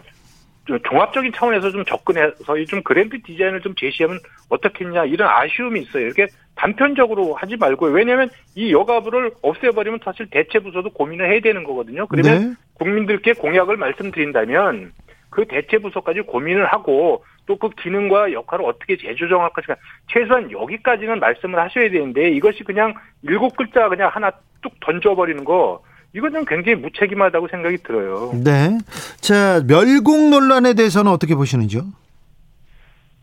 좀 0.66 0.78
종합적인 0.82 1.32
차원에서 1.34 1.70
좀 1.70 1.84
접근해서 1.84 2.58
이좀 2.58 2.82
그랜드 2.82 3.20
디자인을 3.22 3.60
좀 3.62 3.74
제시하면 3.74 4.18
어떻겠냐 4.50 5.06
이런 5.06 5.28
아쉬움이 5.28 5.80
있어요. 5.80 6.04
이렇게 6.04 6.26
단편적으로 6.60 7.34
하지 7.34 7.56
말고 7.56 7.86
왜냐하면 7.86 8.28
이 8.54 8.70
여가부를 8.70 9.32
없애버리면 9.40 10.00
사실 10.04 10.28
대체 10.30 10.58
부서도 10.58 10.90
고민을 10.90 11.32
해야 11.32 11.40
되는 11.40 11.64
거거든요. 11.64 12.06
그러면 12.06 12.50
네. 12.50 12.54
국민들께 12.74 13.32
공약을 13.32 13.78
말씀드린다면 13.78 14.92
그 15.30 15.46
대체 15.46 15.78
부서까지 15.78 16.20
고민을 16.22 16.66
하고 16.66 17.24
또 17.46 17.56
그 17.56 17.70
기능과 17.70 18.32
역할을 18.32 18.64
어떻게 18.64 18.96
재조정할 18.96 19.50
것인가 19.50 19.74
최소한 20.12 20.52
여기까지는 20.52 21.18
말씀을 21.18 21.58
하셔야 21.58 21.90
되는데 21.90 22.30
이것이 22.30 22.62
그냥 22.62 22.94
일곱 23.22 23.56
글자 23.56 23.88
그냥 23.88 24.08
하나 24.12 24.30
뚝 24.60 24.72
던져버리는 24.80 25.44
거좀 25.44 26.44
굉장히 26.46 26.76
무책임하다고 26.76 27.48
생각이 27.48 27.78
들어요. 27.78 28.32
네. 28.44 28.78
자, 29.20 29.62
멸공 29.66 30.30
논란에 30.30 30.74
대해서는 30.74 31.10
어떻게 31.10 31.34
보시는지요? 31.34 31.86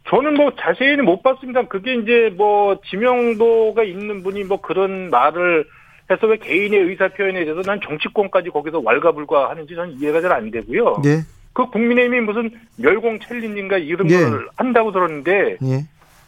저는 0.09 0.35
뭐 0.35 0.51
자세히는 0.57 1.05
못 1.05 1.21
봤습니다. 1.21 1.67
그게 1.67 1.95
이제 1.95 2.33
뭐 2.37 2.79
지명도가 2.89 3.83
있는 3.83 4.23
분이 4.23 4.45
뭐 4.45 4.61
그런 4.61 5.09
말을 5.09 5.65
해서 6.09 6.27
왜 6.27 6.37
개인의 6.37 6.79
의사 6.79 7.09
표현에 7.09 7.43
대해서 7.43 7.61
난 7.63 7.79
정치권까지 7.83 8.49
거기서 8.49 8.79
왈가불가 8.79 9.49
하는지 9.49 9.75
저는 9.75 9.99
이해가 9.99 10.21
잘 10.21 10.31
안 10.31 10.49
되고요. 10.51 11.01
네. 11.03 11.21
그 11.53 11.65
국민의힘이 11.65 12.21
무슨 12.21 12.51
멸공 12.77 13.19
챌린지인가 13.19 13.77
이런 13.79 14.09
예. 14.11 14.17
걸 14.17 14.47
한다고 14.55 14.91
들었는데 14.91 15.57
예. 15.63 15.85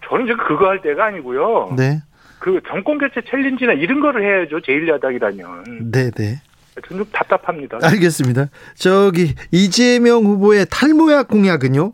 저는 0.07 0.25
지금 0.25 0.37
그거 0.45 0.67
할 0.67 0.81
때가 0.81 1.05
아니고요. 1.05 1.75
네. 1.77 1.99
그 2.39 2.59
정권 2.67 2.97
교체 2.97 3.21
챌린지나 3.29 3.73
이런 3.73 3.99
거를 3.99 4.23
해야죠. 4.23 4.59
제1야당이라면. 4.59 5.91
네, 5.91 6.09
네. 6.11 6.41
저는 6.87 7.03
좀 7.03 7.11
답답합니다. 7.11 7.77
알겠습니다. 7.83 8.47
저기 8.75 9.35
이재명 9.51 10.23
후보의 10.23 10.65
탈모약 10.71 11.27
공약은요? 11.27 11.93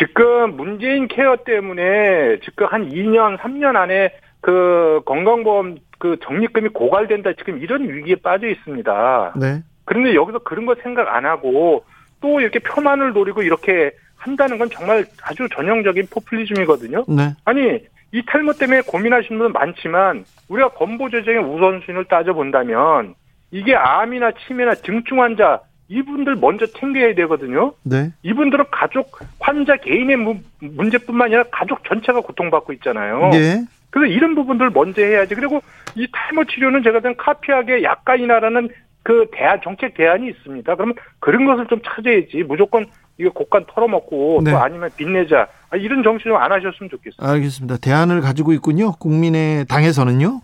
지금 0.00 0.56
문재인 0.56 1.08
케어 1.08 1.36
때문에 1.44 2.40
지금 2.42 2.66
한 2.66 2.88
2년, 2.88 3.36
3년 3.36 3.76
안에 3.76 4.14
그 4.40 5.02
건강보험 5.04 5.76
그 5.98 6.16
적립금이 6.22 6.70
고갈된다 6.70 7.34
지금 7.34 7.58
이런 7.58 7.86
위기에 7.86 8.16
빠져 8.16 8.48
있습니다. 8.48 9.34
네. 9.38 9.62
그런데 9.84 10.14
여기서 10.14 10.38
그런 10.38 10.64
거 10.64 10.74
생각 10.82 11.14
안 11.14 11.26
하고 11.26 11.84
또 12.22 12.40
이렇게 12.40 12.58
표만을 12.60 13.12
노리고 13.12 13.42
이렇게 13.42 13.92
한다는 14.16 14.56
건 14.58 14.70
정말 14.70 15.04
아주 15.22 15.46
전형적인 15.54 16.06
포퓰리즘이거든요. 16.10 17.04
네. 17.08 17.34
아니 17.44 17.80
이 18.12 18.22
탈모 18.26 18.54
때문에 18.54 18.80
고민하시는 18.86 19.38
분은 19.38 19.52
많지만 19.52 20.24
우리가 20.48 20.70
건보 20.70 21.10
조정의 21.10 21.40
우선순위를 21.40 22.06
따져 22.06 22.32
본다면 22.32 23.14
이게 23.50 23.74
암이나 23.74 24.32
치매나 24.46 24.76
중증 24.76 25.20
환자 25.20 25.60
이분들 25.94 26.36
먼저 26.36 26.66
챙겨야 26.66 27.14
되거든요. 27.16 27.72
네. 27.82 28.12
이분들은 28.22 28.66
가족 28.70 29.18
환자 29.40 29.76
개인의 29.76 30.16
문- 30.16 30.44
문제뿐만 30.60 31.26
아니라 31.26 31.44
가족 31.50 31.82
전체가 31.84 32.20
고통받고 32.20 32.72
있잖아요. 32.74 33.30
네. 33.32 33.64
그래서 33.90 34.06
이런 34.12 34.36
부분들 34.36 34.70
먼저 34.70 35.02
해야지. 35.02 35.34
그리고 35.34 35.60
이 35.96 36.06
탈모 36.12 36.44
치료는 36.44 36.84
제가 36.84 37.00
든 37.00 37.16
카피하게 37.16 37.82
약간이나라는 37.82 38.68
그 39.02 39.26
대안 39.32 39.60
정책 39.64 39.94
대안이 39.94 40.28
있습니다. 40.28 40.74
그러면 40.76 40.94
그런 41.18 41.44
것을 41.44 41.66
좀 41.66 41.80
찾아야지. 41.84 42.44
무조건 42.46 42.86
이거 43.18 43.30
곡간 43.30 43.64
털어먹고 43.66 44.42
네. 44.44 44.52
또 44.52 44.58
아니면 44.58 44.90
빚내자 44.96 45.48
아, 45.70 45.76
이런 45.76 46.04
좀안 46.04 46.52
하셨으면 46.52 46.88
좋겠어요. 46.88 47.28
알겠습니다. 47.28 47.78
대안을 47.78 48.20
가지고 48.20 48.52
있군요. 48.52 48.92
국민의 48.92 49.64
당에서는요. 49.66 50.40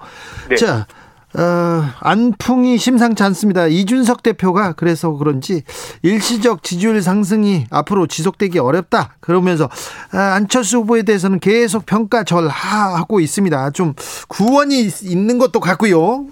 네. 0.49 0.57
자, 0.57 0.87
어, 1.35 1.83
안풍이 2.01 2.79
심상치 2.79 3.23
않습니다. 3.25 3.67
이준석 3.67 4.23
대표가 4.23 4.73
그래서 4.73 5.13
그런지 5.13 5.63
일시적 6.03 6.63
지지율 6.63 7.03
상승이 7.03 7.65
앞으로 7.71 8.07
지속되기 8.07 8.59
어렵다. 8.59 9.17
그러면서 9.21 9.69
아, 10.13 10.35
안철수 10.37 10.79
후보에 10.79 11.03
대해서는 11.03 11.41
계속 11.41 11.85
평가절하하고 11.85 13.21
있습니다. 13.21 13.71
좀 13.73 13.93
구원이 14.29 14.89
있는 15.03 15.39
것도 15.39 15.61
같고요. 15.61 16.27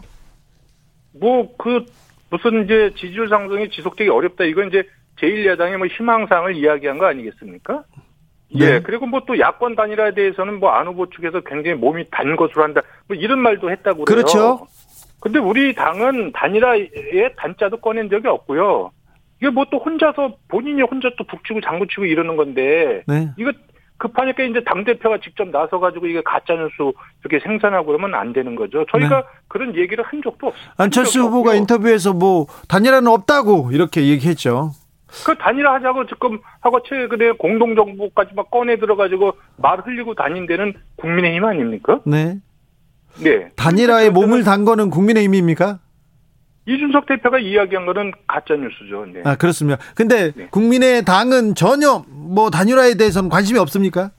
뭐 1.21 1.49
그 1.59 1.85
무슨 2.31 2.65
이제 2.65 2.91
지지율 2.97 3.29
상승이 3.29 3.71
지속되기 3.71 4.11
어렵다. 4.11 4.45
이건 4.45 4.69
이제 4.69 4.83
제1야당의 5.21 5.77
뭐 5.77 5.87
희망사항을 5.87 6.57
이야기한 6.57 6.99
거 6.99 7.07
아니겠습니까? 7.07 7.85
네. 8.57 8.67
예. 8.67 8.81
그리고 8.81 9.07
뭐 9.07 9.21
또 9.27 9.39
야권 9.39 9.75
단일화에 9.77 10.15
대해서는 10.15 10.59
뭐 10.61 10.71
안 10.71 10.87
후보 10.87 11.09
측에서 11.11 11.41
굉장히 11.43 11.77
몸이 11.77 12.05
단 12.11 12.35
것으로 12.37 12.63
한다. 12.65 12.81
뭐 13.07 13.17
이런 13.17 13.39
말도 13.41 13.71
했다고 13.71 14.05
그래요. 14.05 14.25
그렇죠. 14.25 14.67
근데 15.25 15.39
우리 15.39 15.75
당은 15.75 16.33
단일화의 16.33 16.91
단자도 17.39 17.79
꺼낸 17.79 18.11
적이 18.11 18.29
없고요. 18.29 18.91
이게 19.41 19.49
뭐 19.49 19.65
또 19.71 19.79
혼자서 19.79 20.37
본인이 20.49 20.83
혼자 20.83 21.09
또 21.17 21.25
북치고 21.25 21.63
장구치고 21.63 22.05
이러는 22.05 22.37
건데 22.37 23.03
네. 23.07 23.31
이거 23.39 23.51
급하니까 23.97 24.43
이제 24.43 24.63
당 24.65 24.85
대표가 24.85 25.19
직접 25.25 25.49
나서 25.49 25.79
가지고 25.79 26.09
이게 26.09 26.21
가짜 26.23 26.53
뉴스 26.55 26.75
이렇게 27.25 27.43
생산하고 27.43 27.87
그러면 27.87 28.15
안 28.15 28.35
되는 28.35 28.55
거죠. 28.55 28.85
저희가 28.91 29.23
네. 29.23 29.27
그런 29.49 29.75
얘기를 29.77 30.05
한 30.05 30.21
적도 30.23 30.49
없어요. 30.49 30.63
안철수 30.77 31.21
후보가 31.21 31.51
없고요. 31.51 31.55
인터뷰에서 31.55 32.13
뭐 32.13 32.45
단일화는 32.69 33.11
없다고 33.11 33.71
이렇게 33.73 34.07
얘기했죠. 34.09 34.73
그 35.25 35.35
단일화 35.39 35.75
하자고 35.75 36.07
지금 36.07 36.39
하고 36.61 36.83
최근에 36.83 37.33
공동정보까지 37.33 38.35
막 38.35 38.51
꺼내 38.51 38.77
들어가지고 38.77 39.33
말 39.57 39.79
흘리고 39.81 40.15
다닌 40.15 40.47
데는 40.47 40.75
국민의힘 40.97 41.45
아닙니까? 41.47 42.01
네. 42.05 42.41
네. 43.23 43.51
단일화에 43.57 44.11
몸을 44.11 44.45
단 44.45 44.65
거는 44.65 44.91
국민의힘입니까? 44.91 45.79
이준석 46.67 47.07
대표가 47.07 47.39
이야기한 47.39 47.87
거는 47.87 48.13
가짜 48.27 48.55
뉴스죠. 48.55 49.07
네. 49.13 49.21
아, 49.25 49.37
그렇습니다. 49.37 49.79
근데 49.95 50.33
네. 50.33 50.47
국민의당은 50.51 51.55
전혀 51.55 52.05
뭐 52.09 52.51
단일화에 52.51 52.95
대해서는 52.95 53.29
관심이 53.29 53.59
없습니까? 53.59 54.11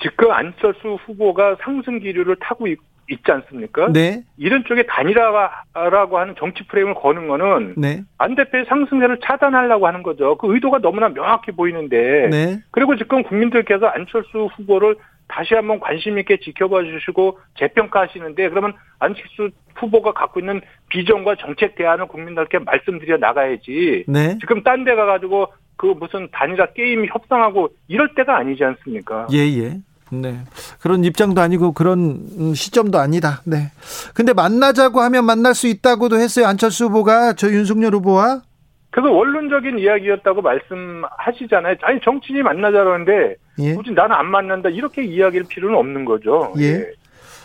지금 0.00 0.30
안철수 0.30 0.98
후보가 1.06 1.56
상승 1.62 1.98
기류를 1.98 2.36
타고 2.40 2.66
있, 2.66 2.78
지 3.08 3.30
않습니까? 3.30 3.92
네. 3.92 4.22
이런 4.38 4.64
쪽에 4.64 4.86
단일화라고 4.86 6.18
하는 6.18 6.34
정치 6.38 6.64
프레임을 6.66 6.94
거는 6.94 7.28
거는 7.28 7.74
네. 7.76 8.04
안 8.16 8.34
대표의 8.34 8.64
상승세를 8.66 9.18
차단하려고 9.22 9.86
하는 9.86 10.02
거죠. 10.02 10.38
그 10.38 10.54
의도가 10.54 10.78
너무나 10.78 11.10
명확해 11.10 11.52
보이는데. 11.52 12.28
네. 12.30 12.60
그리고 12.70 12.96
지금 12.96 13.22
국민들께서 13.22 13.86
안철수 13.86 14.48
후보를 14.56 14.96
다시 15.28 15.54
한번 15.54 15.80
관심 15.80 16.18
있게 16.18 16.38
지켜봐 16.40 16.82
주시고 16.84 17.38
재평가하시는데 17.58 18.50
그러면 18.50 18.74
안철수 18.98 19.50
후보가 19.76 20.12
갖고 20.12 20.40
있는 20.40 20.60
비전과 20.88 21.36
정책 21.36 21.74
대안을 21.76 22.06
국민들께 22.08 22.58
말씀드려 22.58 23.16
나가야지. 23.16 24.04
네. 24.08 24.38
지금 24.40 24.62
딴 24.62 24.84
데 24.84 24.94
가가지고 24.94 25.46
그 25.76 25.86
무슨 25.98 26.28
단일화 26.32 26.66
게임 26.74 27.06
협상하고 27.06 27.68
이럴 27.88 28.14
때가 28.14 28.36
아니지 28.36 28.62
않습니까? 28.64 29.26
예, 29.32 29.38
예. 29.38 29.80
네. 30.12 30.36
그런 30.80 31.04
입장도 31.04 31.40
아니고 31.40 31.72
그런 31.72 32.28
음, 32.38 32.54
시점도 32.54 32.98
아니다. 32.98 33.40
네. 33.46 33.70
근데 34.14 34.32
만나자고 34.34 35.00
하면 35.00 35.24
만날 35.24 35.54
수 35.54 35.66
있다고도 35.66 36.16
했어요. 36.16 36.46
안철수 36.46 36.86
후보가 36.86 37.34
저 37.34 37.48
윤석열 37.48 37.94
후보와 37.94 38.42
그래서 38.90 39.10
원론적인 39.10 39.78
이야기였다고 39.78 40.42
말씀하시잖아요. 40.42 41.76
아니 41.82 42.00
정치인이 42.00 42.42
만나자라는데 42.42 43.36
예. 43.58 43.74
굳이 43.74 43.90
나는 43.90 44.14
안 44.16 44.26
만난다 44.26 44.68
이렇게 44.68 45.04
이야기할 45.04 45.46
필요는 45.48 45.76
없는 45.76 46.04
거죠. 46.04 46.52
예. 46.58 46.90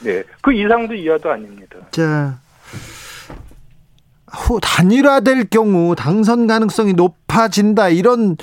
네. 0.04 0.24
그 0.42 0.54
이상도 0.54 0.94
이하도 0.94 1.32
아닙니다. 1.32 1.78
자. 1.92 2.40
후 4.32 4.60
단일화될 4.62 5.50
경우 5.50 5.96
당선 5.96 6.48
가능성이 6.48 6.94
높아진다. 6.94 7.90
이런 7.90 8.36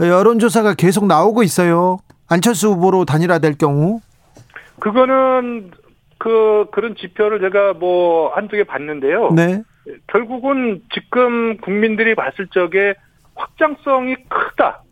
여론조사가 0.00 0.74
계속 0.74 1.06
나오고 1.06 1.42
있어요. 1.42 1.98
안철수 2.28 2.68
후보로 2.68 3.04
단일화될 3.04 3.58
경우. 3.58 4.00
그거는 4.80 5.70
그 6.18 6.66
그런 6.72 6.94
지표를 6.96 7.40
제가 7.40 7.74
뭐 7.74 8.32
한두 8.34 8.56
개 8.56 8.64
봤는데요. 8.64 9.32
네. 9.32 9.62
결국은 10.06 10.82
지금 10.94 11.58
국민들이 11.58 12.14
봤을 12.14 12.46
적에 12.48 12.94
확장성이 13.34 14.16
크다. 14.28 14.83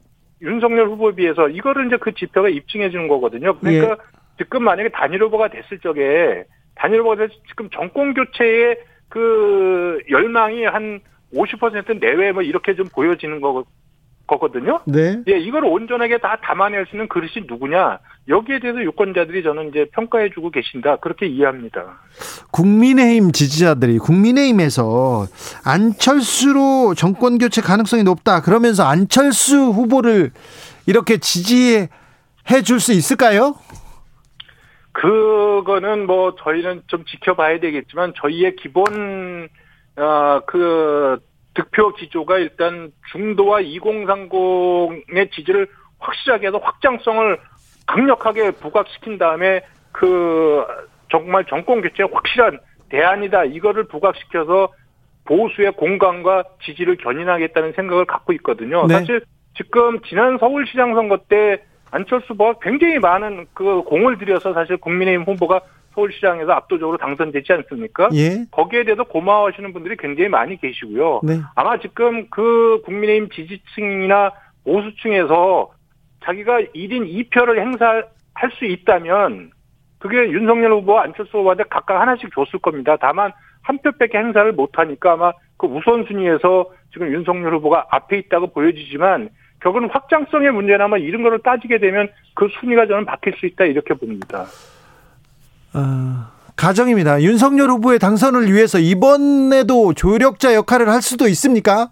윤석열 0.42 0.88
후보에 0.88 1.14
비해서 1.14 1.48
이거를 1.48 1.87
이제 1.87 1.96
그 1.96 2.12
지표가 2.12 2.48
입증해 2.48 2.90
주는 2.90 3.09
거거든요. 3.09 3.57
그러니까 3.59 3.92
예. 3.92 3.96
지금 4.38 4.64
만약에 4.64 4.88
단일 4.90 5.22
후보가 5.22 5.48
됐을 5.48 5.78
적에 5.78 6.44
단일 6.74 7.00
후보가 7.00 7.16
됐을 7.16 7.28
때 7.31 7.42
지금 7.48 7.70
정권 7.70 8.12
교체의 8.14 8.78
그 9.09 10.00
열망이 10.11 10.64
한 10.64 11.00
50% 11.35 12.00
내외 12.00 12.33
뭐 12.33 12.42
이렇게 12.42 12.74
좀 12.74 12.87
보여지는 12.92 13.40
거, 13.40 13.64
거거든요. 14.33 14.81
네. 14.87 15.18
예, 15.29 15.38
이걸 15.38 15.64
온전하게 15.64 16.18
다 16.18 16.37
담아낼 16.42 16.87
수 16.87 16.97
있는 16.97 17.09
그릇이 17.09 17.47
누구냐? 17.47 17.99
여기에 18.29 18.61
대해서 18.61 18.81
유권자들이 18.83 19.42
저는 19.42 19.68
이제 19.68 19.87
평가해주고 19.92 20.51
계신다. 20.51 20.97
그렇게 20.97 21.27
이해합니다. 21.27 22.01
국민의힘 22.51 23.33
지지자들이 23.33 23.99
국민의힘에서 23.99 25.27
안철수로 25.64 26.95
정권 26.95 27.38
교체 27.38 27.61
가능성이 27.61 28.03
높다. 28.05 28.42
그러면서 28.42 28.85
안철수 28.85 29.57
후보를 29.57 30.31
이렇게 30.87 31.18
지지해 31.18 31.88
줄 32.64 32.81
수 32.81 32.92
있을까요? 32.92 33.55
그거는 34.92 36.07
뭐 36.07 36.35
저희는 36.42 36.83
좀 36.87 37.05
지켜봐야 37.07 37.61
되겠지만 37.61 38.12
저희의 38.21 38.57
기본 38.57 39.49
어그 39.97 41.18
득표 41.55 41.95
기조가 41.95 42.38
일단 42.38 42.93
중도와 43.12 43.61
2030의 43.61 45.33
지지를 45.33 45.67
확실하게 45.99 46.49
해서 46.49 46.59
확장성을 46.59 47.38
강력하게 47.87 48.53
부각시킨 48.53 49.19
다음에 49.19 49.62
그 49.93 50.65
정말 51.11 51.45
정권 51.47 51.83
교체에 51.83 52.07
확실한 52.11 52.59
대안이다 52.88 53.45
이거를 53.45 53.85
부각시켜서 53.85 54.69
보수의 55.25 55.73
공감과 55.73 56.45
지지를 56.65 56.97
견인하겠다는 56.97 57.73
생각을 57.73 58.05
갖고 58.07 58.33
있거든요. 58.35 58.87
네. 58.87 58.95
사실 58.95 59.23
지금 59.57 60.01
지난 60.03 60.38
서울시장 60.38 60.95
선거 60.95 61.19
때 61.29 61.62
안철수 61.91 62.33
후보가 62.33 62.55
굉장히 62.62 62.99
많은 62.99 63.47
그 63.53 63.83
공을 63.83 64.19
들여서 64.19 64.55
사실 64.55 64.79
국민의힘 64.79 65.25
후보가 65.25 65.61
서울시장에서 65.94 66.52
압도적으로 66.52 66.98
당선되지 66.98 67.52
않습니까? 67.52 68.09
예. 68.14 68.44
거기에 68.50 68.85
대해서 68.85 69.05
고마워하시는 69.05 69.72
분들이 69.72 69.96
굉장히 69.96 70.28
많이 70.28 70.61
계시고요. 70.61 71.20
네. 71.24 71.40
아마 71.55 71.78
지금 71.78 72.28
그 72.31 72.81
국민의힘 72.85 73.28
지지층이나 73.31 74.33
보수층에서 74.64 75.70
자기가 76.24 76.61
1인 76.74 77.31
2표를 77.31 77.59
행사할 77.59 78.05
수 78.59 78.64
있다면 78.64 79.50
그게 79.98 80.31
윤석열 80.31 80.72
후보와 80.72 81.05
안철수 81.05 81.38
후보한테 81.38 81.64
각각 81.70 82.00
하나씩 82.00 82.31
줬을 82.35 82.59
겁니다. 82.59 82.96
다만 83.00 83.33
한 83.62 83.78
표밖에 83.78 84.18
행사를 84.18 84.50
못하니까 84.52 85.12
아마 85.12 85.33
그 85.57 85.66
우선순위에서 85.66 86.70
지금 86.92 87.12
윤석열 87.12 87.55
후보가 87.55 87.87
앞에 87.90 88.18
있다고 88.18 88.48
보여지지만 88.48 89.31
결국은 89.61 89.88
확장성의 89.90 90.50
문제나 90.52 90.88
뭐 90.88 90.98
이런 90.98 91.22
거를 91.22 91.38
따지게 91.38 91.78
되면 91.78 92.09
그 92.35 92.48
순위가 92.61 92.87
저는 92.87 93.05
바뀔 93.05 93.35
수 93.37 93.46
있다 93.46 93.64
이렇게 93.64 93.94
봅니다. 93.94 94.46
어, 95.74 96.32
가정입니다. 96.56 97.22
윤석열 97.22 97.70
후보의 97.70 97.98
당선을 97.98 98.52
위해서 98.52 98.78
이번에도 98.78 99.94
조력자 99.94 100.54
역할을 100.54 100.88
할 100.88 101.02
수도 101.02 101.26
있습니까? 101.28 101.90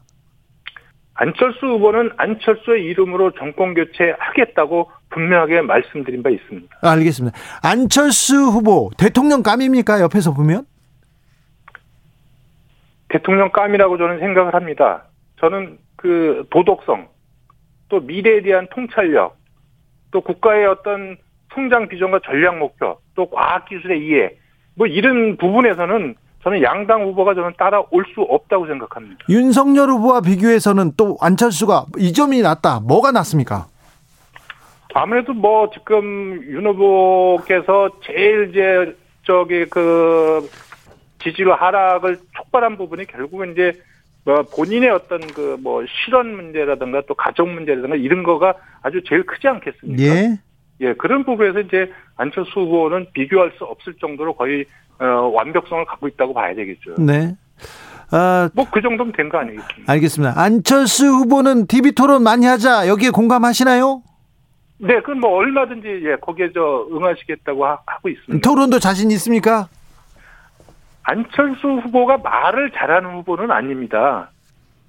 안철수 1.15 1.67
후보는 1.67 2.11
안철수의 2.17 2.85
이름으로 2.85 3.33
정권 3.33 3.75
교체하겠다고 3.75 4.91
분명하게 5.11 5.61
말씀드린 5.63 6.23
바 6.23 6.31
있습니다. 6.31 6.75
아, 6.81 6.91
알겠습니다. 6.93 7.37
안철수 7.63 8.37
후보 8.37 8.91
대통령 8.97 9.43
감입니까? 9.43 10.01
옆에서 10.01 10.33
보면? 10.33 10.65
대통령 13.09 13.51
감이라고 13.51 13.99
저는 13.99 14.21
생각을 14.21 14.55
합니다. 14.55 15.05
저는 15.41 15.79
그 15.97 16.47
도덕성, 16.51 17.09
또 17.89 18.01
미래에 18.01 18.41
대한 18.43 18.67
통찰력, 18.71 19.37
또 20.13 20.21
국가의 20.23 20.67
어떤 20.67 21.19
성장 21.55 21.89
비전과 21.89 22.21
전략 22.25 22.59
목표, 22.59 22.99
또 23.15 23.29
과학기술의 23.29 24.07
이해, 24.07 24.31
뭐 24.75 24.87
이런 24.87 25.37
부분에서는 25.37 26.15
저는 26.43 26.63
양당 26.63 27.03
후보가 27.05 27.35
저는 27.35 27.53
따라올 27.59 28.05
수 28.15 28.23
없다고 28.23 28.67
생각합니다. 28.67 29.19
윤석열 29.29 29.91
후보와 29.91 30.23
비교해서는 30.23 30.93
또 30.97 31.19
안철수가 31.21 31.87
이 31.99 32.13
점이 32.13 32.41
낫다. 32.41 32.81
뭐가 32.81 33.13
낫습니까? 33.13 33.67
아무래도 34.95 35.35
뭐 35.35 35.69
지금 35.71 36.41
윤 36.45 36.67
후보께서 36.67 37.91
제일 38.05 38.49
이제 38.51 38.97
저기 39.25 39.67
그 39.67 40.49
지지율 41.23 41.53
하락을 41.53 42.19
촉발한 42.37 42.77
부분이 42.79 43.05
결국은 43.07 43.53
이제 43.53 43.73
뭐 44.25 44.43
본인의 44.43 44.89
어떤 44.91 45.21
그 45.21 45.57
뭐 45.61 45.85
실언 45.87 46.35
문제라든가 46.35 47.03
또 47.07 47.15
가정 47.15 47.53
문제라든가 47.55 47.97
이런 47.97 48.23
거가 48.23 48.55
아주 48.83 49.03
제일 49.07 49.25
크지 49.27 49.47
않겠습니까? 49.47 50.03
예. 50.03 50.39
예, 50.81 50.95
그런 50.95 51.25
부분에서 51.25 51.61
이제 51.61 51.93
안철수 52.17 52.61
후보는 52.61 53.07
비교할 53.13 53.53
수 53.59 53.65
없을 53.65 53.95
정도로 54.01 54.35
거의 54.35 54.65
어, 54.99 55.05
완벽성을 55.35 55.85
갖고 55.87 56.09
있다고 56.09 56.35
봐야 56.35 56.55
되겠죠. 56.55 56.95
네. 56.99 57.37
아, 58.13 58.49
뭐 58.55 58.67
그 58.71 58.81
정도면 58.83 59.13
된 59.13 59.29
거 59.29 59.39
아니겠습니까? 59.39 59.93
알겠습니다. 59.93 60.35
안철수 60.41 61.07
후보는 61.07 61.67
TV 61.67 61.93
토론 61.93 62.23
많이 62.23 62.45
하자. 62.47 62.89
여기에 62.89 63.11
공감하시나요? 63.11 64.03
네, 64.79 64.95
그건 65.01 65.21
뭐 65.21 65.37
얼마든지 65.37 65.87
예, 66.07 66.17
거기에 66.17 66.51
저 66.55 66.87
응하시겠다고 66.91 67.67
하, 67.67 67.77
고 68.03 68.09
있습니다. 68.09 68.49
토론도 68.49 68.79
자신 68.79 69.11
있습니까? 69.13 69.69
안철수 71.03 71.67
후보가 71.69 72.19
말을 72.19 72.71
잘하는 72.73 73.11
후보는 73.17 73.51
아닙니다. 73.51 74.31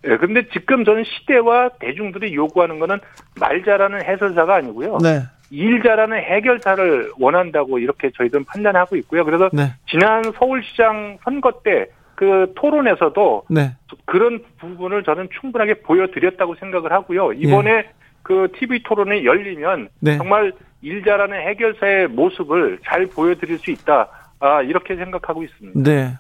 예, 0.06 0.18
근데 0.18 0.48
지금 0.50 0.84
저는 0.84 1.04
시대와 1.04 1.70
대중들이 1.80 2.34
요구하는 2.34 2.80
거는 2.80 3.00
말 3.40 3.64
잘하는 3.64 4.04
해설사가 4.04 4.56
아니고요. 4.56 4.98
네. 5.02 5.22
일 5.52 5.84
잘하는 5.84 6.18
해결사를 6.18 7.12
원한다고 7.20 7.78
이렇게 7.80 8.10
저희들은 8.18 8.46
판단하고 8.46 8.96
있고요. 8.98 9.26
그래서 9.26 9.50
네. 9.54 9.74
지난 9.88 10.24
서울시장 10.38 11.20
선거 11.24 11.52
때 11.64 11.88
그 12.22 12.54
토론에서도 12.54 13.46
네. 13.50 13.72
그런 14.06 14.44
부분을 14.60 15.02
저는 15.04 15.30
충분하게 15.40 15.82
보여드렸다고 15.82 16.54
생각을 16.54 16.92
하고요. 16.92 17.34
이번에 17.34 17.90
그 18.22 18.48
TV 18.54 18.84
토론이 18.84 19.26
열리면 19.26 19.90
네. 20.02 20.18
정말 20.18 20.54
일 20.84 21.04
잘하는 21.04 21.36
해결사의 21.36 22.10
모습을 22.10 22.78
잘 22.86 23.08
보여드릴 23.08 23.58
수 23.58 23.72
있다. 23.72 24.08
아, 24.40 24.62
이렇게 24.62 24.96
생각하고 24.98 25.42
있습니다. 25.42 25.80
네. 25.82 26.12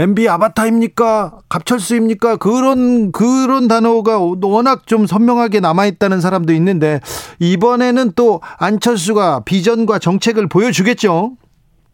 MB 0.00 0.30
아바타입니까? 0.30 1.40
갑철수입니까? 1.50 2.38
그런 2.38 3.12
그런 3.12 3.68
단어가 3.68 4.18
워낙 4.18 4.86
좀 4.86 5.04
선명하게 5.04 5.60
남아 5.60 5.84
있다는 5.84 6.22
사람도 6.22 6.54
있는데 6.54 7.00
이번에는 7.38 8.12
또 8.16 8.40
안철수가 8.58 9.42
비전과 9.44 9.98
정책을 9.98 10.48
보여주겠죠. 10.48 11.32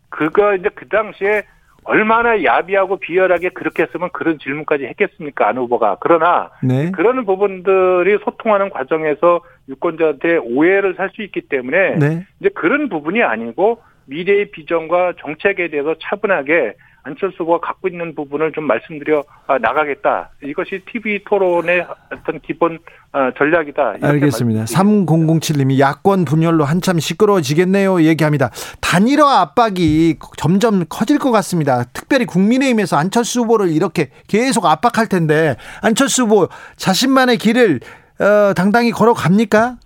그거 0.08 0.54
이제 0.54 0.68
그 0.76 0.88
당시에 0.88 1.42
얼마나 1.82 2.44
야비하고 2.44 2.98
비열하게 2.98 3.48
그렇게 3.48 3.82
했으면 3.82 4.10
그런 4.12 4.38
질문까지 4.38 4.84
했겠습니까? 4.84 5.48
안 5.48 5.56
후보가. 5.56 5.96
그러나 5.98 6.50
네. 6.62 6.92
그런 6.92 7.26
부분들이 7.26 8.18
소통하는 8.24 8.70
과정에서 8.70 9.40
유권자한테 9.68 10.36
오해를 10.36 10.94
살 10.96 11.10
수 11.10 11.22
있기 11.22 11.42
때문에 11.48 11.96
네. 11.96 12.26
이제 12.38 12.50
그런 12.54 12.88
부분이 12.88 13.24
아니고 13.24 13.78
미래의 14.06 14.52
비전과 14.52 15.14
정책에 15.20 15.70
대해서 15.70 15.96
차분하게 16.00 16.74
안철수 17.06 17.44
후보가 17.44 17.64
갖고 17.64 17.86
있는 17.86 18.16
부분을 18.16 18.50
좀 18.50 18.64
말씀드려 18.64 19.22
아, 19.46 19.58
나가겠다. 19.58 20.30
이것이 20.42 20.82
TV 20.90 21.22
토론의 21.24 21.86
어떤 22.12 22.40
기본 22.40 22.80
아, 23.12 23.30
전략이다. 23.38 23.98
알겠습니다. 24.02 24.58
말씀드립니다. 24.58 24.64
3007님이 24.64 25.78
야권 25.78 26.24
분열로 26.24 26.64
한참 26.64 26.98
시끄러워지겠네요. 26.98 28.02
얘기합니다. 28.02 28.50
단일화 28.80 29.40
압박이 29.40 30.16
점점 30.36 30.84
커질 30.88 31.20
것 31.20 31.30
같습니다. 31.30 31.84
특별히 31.92 32.26
국민의힘에서 32.26 32.96
안철수 32.96 33.42
후보를 33.42 33.68
이렇게 33.68 34.10
계속 34.26 34.66
압박할 34.66 35.08
텐데 35.08 35.54
안철수 35.82 36.24
후보 36.24 36.48
자신만의 36.74 37.38
길을 37.38 37.80
어, 38.18 38.52
당당히 38.54 38.90
걸어갑니까? 38.90 39.76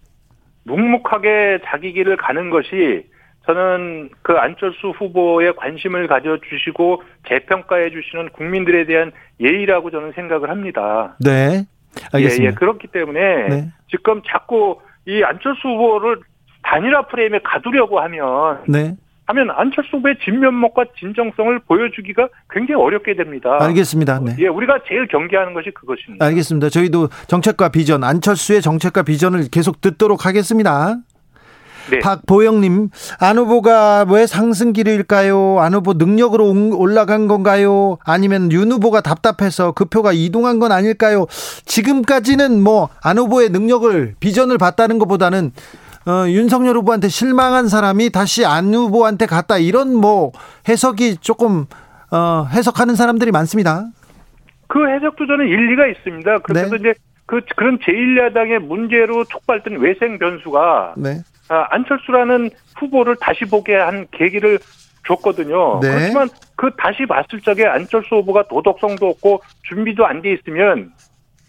묵묵하게 0.64 1.60
자기 1.66 1.92
길을 1.92 2.16
가는 2.16 2.48
것이 2.48 3.04
저는 3.50 4.10
그 4.22 4.34
안철수 4.34 4.90
후보에 4.90 5.50
관심을 5.52 6.06
가져주시고 6.06 7.02
재평가해 7.28 7.90
주시는 7.90 8.28
국민들에 8.30 8.86
대한 8.86 9.10
예의라고 9.40 9.90
저는 9.90 10.12
생각을 10.14 10.50
합니다. 10.50 11.16
네. 11.18 11.64
알겠습니다. 12.12 12.44
예, 12.44 12.48
예. 12.48 12.54
그렇기 12.54 12.86
때문에 12.88 13.48
네. 13.48 13.68
지금 13.90 14.22
자꾸 14.28 14.78
이 15.06 15.22
안철수 15.24 15.66
후보를 15.66 16.20
단일화 16.62 17.08
프레임에 17.08 17.40
가두려고 17.42 17.98
하면 18.00 18.62
네. 18.68 18.94
하면 19.26 19.50
안철수 19.50 19.96
후보의 19.96 20.16
진면목과 20.24 20.84
진정성을 20.98 21.58
보여주기가 21.66 22.28
굉장히 22.50 22.80
어렵게 22.80 23.14
됩니다. 23.16 23.58
알겠습니다. 23.60 24.20
네. 24.20 24.36
예, 24.38 24.46
우리가 24.46 24.80
제일 24.86 25.08
경계하는 25.08 25.54
것이 25.54 25.70
그것입니다. 25.72 26.24
알겠습니다. 26.24 26.68
저희도 26.68 27.08
정책과 27.26 27.70
비전, 27.70 28.04
안철수의 28.04 28.60
정책과 28.60 29.02
비전을 29.02 29.50
계속 29.50 29.80
듣도록 29.80 30.26
하겠습니다. 30.26 30.96
네. 31.90 31.98
박보영님, 32.00 32.90
안 33.18 33.38
후보가 33.38 34.06
왜 34.08 34.26
상승기일까요? 34.26 35.58
안 35.60 35.74
후보 35.74 35.92
능력으로 35.94 36.46
옹- 36.48 36.72
올라간 36.72 37.26
건가요? 37.28 37.98
아니면 38.04 38.52
윤 38.52 38.70
후보가 38.72 39.00
답답해서 39.00 39.72
그 39.72 39.84
표가 39.86 40.12
이동한 40.12 40.58
건 40.58 40.72
아닐까요? 40.72 41.26
지금까지는 41.64 42.62
뭐 42.62 42.88
안 43.02 43.18
후보의 43.18 43.50
능력을 43.50 44.14
비전을 44.20 44.58
봤다는 44.58 44.98
것보다는 44.98 45.52
어, 46.06 46.24
윤석열 46.28 46.76
후보한테 46.76 47.08
실망한 47.08 47.68
사람이 47.68 48.10
다시 48.10 48.44
안 48.44 48.72
후보한테 48.74 49.26
갔다 49.26 49.58
이런 49.58 49.94
뭐 49.94 50.32
해석이 50.68 51.18
조금 51.20 51.66
어, 52.10 52.46
해석하는 52.50 52.94
사람들이 52.96 53.30
많습니다. 53.30 53.86
그 54.66 54.78
해석도 54.88 55.26
저는 55.26 55.46
일리가 55.46 55.86
있습니다. 55.86 56.38
그래서 56.40 56.70
네. 56.70 56.76
이제 56.78 56.94
그 57.26 57.40
그런 57.56 57.78
제1야당의 57.78 58.58
문제로 58.60 59.24
촉발된 59.24 59.78
외생 59.80 60.18
변수가 60.18 60.94
네. 60.96 61.18
아, 61.50 61.66
안철수라는 61.70 62.50
후보를 62.78 63.16
다시 63.20 63.44
보게 63.44 63.74
한 63.74 64.06
계기를 64.12 64.60
줬거든요. 65.06 65.80
네. 65.82 65.88
그렇지만 65.90 66.28
그 66.54 66.70
다시 66.78 67.04
봤을 67.06 67.40
적에 67.40 67.66
안철수 67.66 68.14
후보가 68.16 68.44
도덕성도 68.48 69.08
없고 69.08 69.42
준비도 69.62 70.06
안 70.06 70.22
돼 70.22 70.32
있으면 70.34 70.92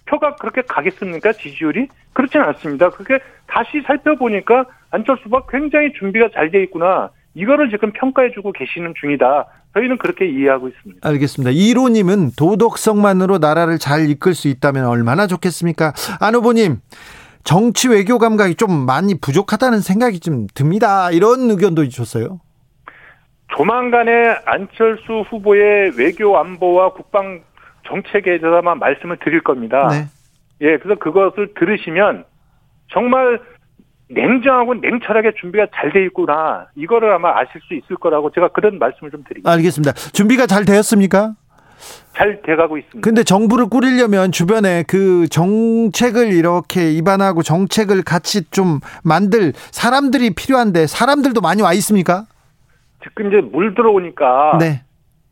표가 0.08 0.36
그렇게 0.36 0.64
가겠습니까? 0.64 1.34
지지율이? 1.34 1.88
그렇지는 2.14 2.45
않습니다. 2.47 2.89
그게 2.89 3.20
다시 3.47 3.82
살펴보니까 3.86 4.66
안철수 4.89 5.26
후보가 5.26 5.45
굉장히 5.52 5.93
준비가 5.93 6.30
잘 6.34 6.49
돼 6.49 6.64
있구나. 6.64 7.12
이거를 7.36 7.70
지금 7.70 7.91
평가해주고 7.93 8.52
계시는 8.54 8.93
중이다. 8.99 9.45
저희는 9.76 9.99
그렇게 9.99 10.26
이해하고 10.28 10.68
있습니다. 10.68 11.08
알겠습니다. 11.08 11.52
이로님은 11.54 12.32
도덕성만으로 12.38 13.38
나라를 13.38 13.78
잘 13.78 14.10
이끌 14.10 14.34
수 14.34 14.47
있다면 14.49 14.86
얼마나 14.88 15.28
좋겠습니까? 15.28 15.93
안 16.20 16.36
후보님, 16.36 16.80
정치 17.44 17.88
외교 17.89 18.18
감각이 18.18 18.56
좀 18.56 18.72
많이 18.86 19.20
부족하다는 19.20 19.80
생각이 19.80 20.20
좀 20.20 20.48
듭니다. 20.54 21.12
이런 21.12 21.50
의견도 21.50 21.88
주셨어요. 21.88 22.39
조만간에 23.56 24.12
안철수 24.46 25.24
후보의 25.30 25.92
외교 25.98 26.38
안보와 26.38 26.94
국방 26.94 27.42
정책에 27.88 28.39
대해서만 28.39 28.80
말씀을 28.80 29.18
드릴 29.18 29.42
겁니다. 29.42 29.88
네. 29.89 30.06
예, 30.62 30.78
그래서 30.78 31.00
그것을 31.00 31.54
들으시면 31.60 32.24
정말 32.94 33.39
냉정하고 34.10 34.76
냉철하게 34.76 35.32
준비가 35.39 35.68
잘 35.74 35.92
돼 35.92 36.04
있구나. 36.06 36.68
이거를 36.76 37.12
아마 37.14 37.32
아실 37.39 37.60
수 37.68 37.74
있을 37.74 37.96
거라고 37.98 38.30
제가 38.32 38.50
그런 38.50 38.78
말씀을 38.78 39.10
좀 39.12 39.24
드립니다. 39.24 39.50
알겠습니다. 39.52 39.94
준비가 40.14 40.46
잘 40.48 40.64
되었습니까? 40.66 41.34
잘 42.16 42.42
돼가고 42.42 42.78
있습니다. 42.78 43.02
근데 43.02 43.24
정부를 43.24 43.70
꾸리려면 43.70 44.32
주변에 44.32 44.84
그 44.88 45.28
정책을 45.30 46.34
이렇게 46.34 46.92
입안하고 46.92 47.44
정책을 47.44 48.04
같이 48.04 48.50
좀 48.52 48.80
만들 49.04 49.54
사람들이 49.72 50.34
필요한데 50.36 50.88
사람들도 50.88 51.42
많이 51.42 51.62
와 51.62 51.74
있습니까? 51.74 52.26
지금 53.04 53.28
이제 53.28 53.42
물 53.42 53.74
들어오니까 53.74 54.58
네. 54.60 54.84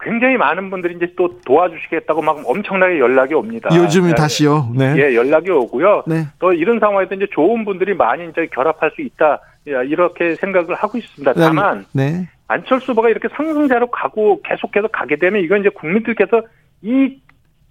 굉장히 0.02 0.38
많은 0.38 0.70
분들이 0.70 0.96
이제 0.96 1.14
또 1.18 1.40
도와주시겠다고 1.42 2.22
막 2.22 2.42
엄청나게 2.46 3.00
연락이 3.00 3.34
옵니다. 3.34 3.70
요즘에 3.76 4.10
예, 4.10 4.16
다시요. 4.16 4.72
네. 4.74 4.96
예, 4.98 5.14
연락이 5.14 5.52
오고요. 5.52 6.04
네. 6.08 6.26
또 6.40 6.54
이런 6.54 6.80
상황에서 6.80 7.16
이제 7.16 7.28
좋은 7.32 7.66
분들이 7.66 7.94
많이 7.94 8.30
이제 8.30 8.48
결합할 8.54 8.92
수 8.96 9.02
있다. 9.02 9.42
예, 9.68 9.72
이렇게 9.86 10.36
생각을 10.36 10.76
하고 10.76 10.98
있습니다. 10.98 11.34
다만 11.34 11.86
네. 11.92 12.30
안철수 12.50 12.92
후보가 12.92 13.10
이렇게 13.10 13.30
상승세로 13.30 13.92
가고 13.92 14.42
계속해서 14.42 14.88
가게 14.88 15.16
되면 15.16 15.42
이건 15.42 15.62
이제 15.62 15.70
국민들께서 15.70 16.42
이 16.82 17.22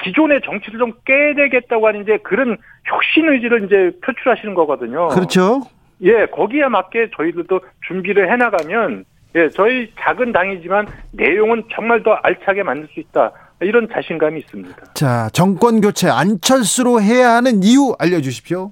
기존의 0.02 0.40
정치를 0.44 0.78
좀 0.78 0.92
깨야 1.04 1.34
되겠다고 1.34 1.88
하는 1.88 2.02
이제 2.02 2.18
그런 2.18 2.56
혁신 2.84 3.28
의지를 3.28 3.64
이제 3.64 3.90
표출하시는 4.04 4.54
거거든요. 4.54 5.08
그렇죠. 5.08 5.62
예, 6.02 6.26
거기에 6.26 6.68
맞게 6.68 7.10
저희들도 7.16 7.60
준비를 7.88 8.32
해나가면 8.32 9.04
예, 9.34 9.48
저희 9.50 9.92
작은 9.98 10.30
당이지만 10.30 10.86
내용은 11.10 11.64
정말 11.74 12.02
더 12.04 12.12
알차게 12.12 12.62
만들 12.62 12.88
수 12.94 13.00
있다. 13.00 13.32
이런 13.60 13.88
자신감이 13.92 14.38
있습니다. 14.38 14.94
자, 14.94 15.28
정권 15.32 15.80
교체 15.80 16.08
안철수로 16.08 17.02
해야 17.02 17.30
하는 17.30 17.64
이유 17.64 17.96
알려 17.98 18.20
주십시오. 18.20 18.70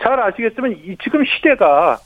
잘 0.00 0.20
아시겠지만 0.20 0.70
이 0.70 0.96
지금 1.02 1.24
시대가 1.24 1.98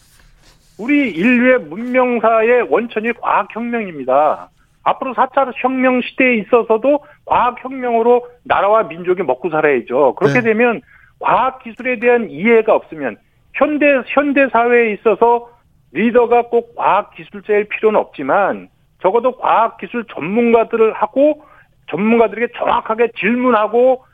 우리 0.79 1.11
인류의 1.11 1.59
문명사의 1.61 2.69
원천이 2.71 3.13
과학혁명입니다. 3.15 4.49
앞으로 4.85 5.13
4차 5.15 5.53
혁명 5.57 6.01
시대에 6.01 6.37
있어서도 6.37 7.05
과학 7.27 7.63
혁명으로 7.63 8.27
나라와 8.45 8.85
민족이 8.85 9.23
먹고 9.23 9.51
살아야죠. 9.51 10.15
그렇게 10.15 10.41
네. 10.41 10.53
되면 10.53 10.81
과학 11.19 11.63
기술에 11.63 11.99
대한 11.99 12.31
이해가 12.31 12.75
없으면 12.75 13.17
현대 13.55 13.87
현대 14.07 14.49
사회에 14.49 14.93
있어서 14.93 15.51
리더가 15.93 16.43
꼭 16.43 16.77
과학 16.77 17.11
기술자일 17.15 17.69
필요는 17.69 17.99
없지만 17.99 18.69
적어도 19.03 19.37
과학 19.37 19.79
기술 19.79 20.05
전문가들을 20.05 20.93
하고 20.93 21.45
전문가들에게 21.91 22.53
정확하게 22.57 23.09
질문하고 23.19 24.05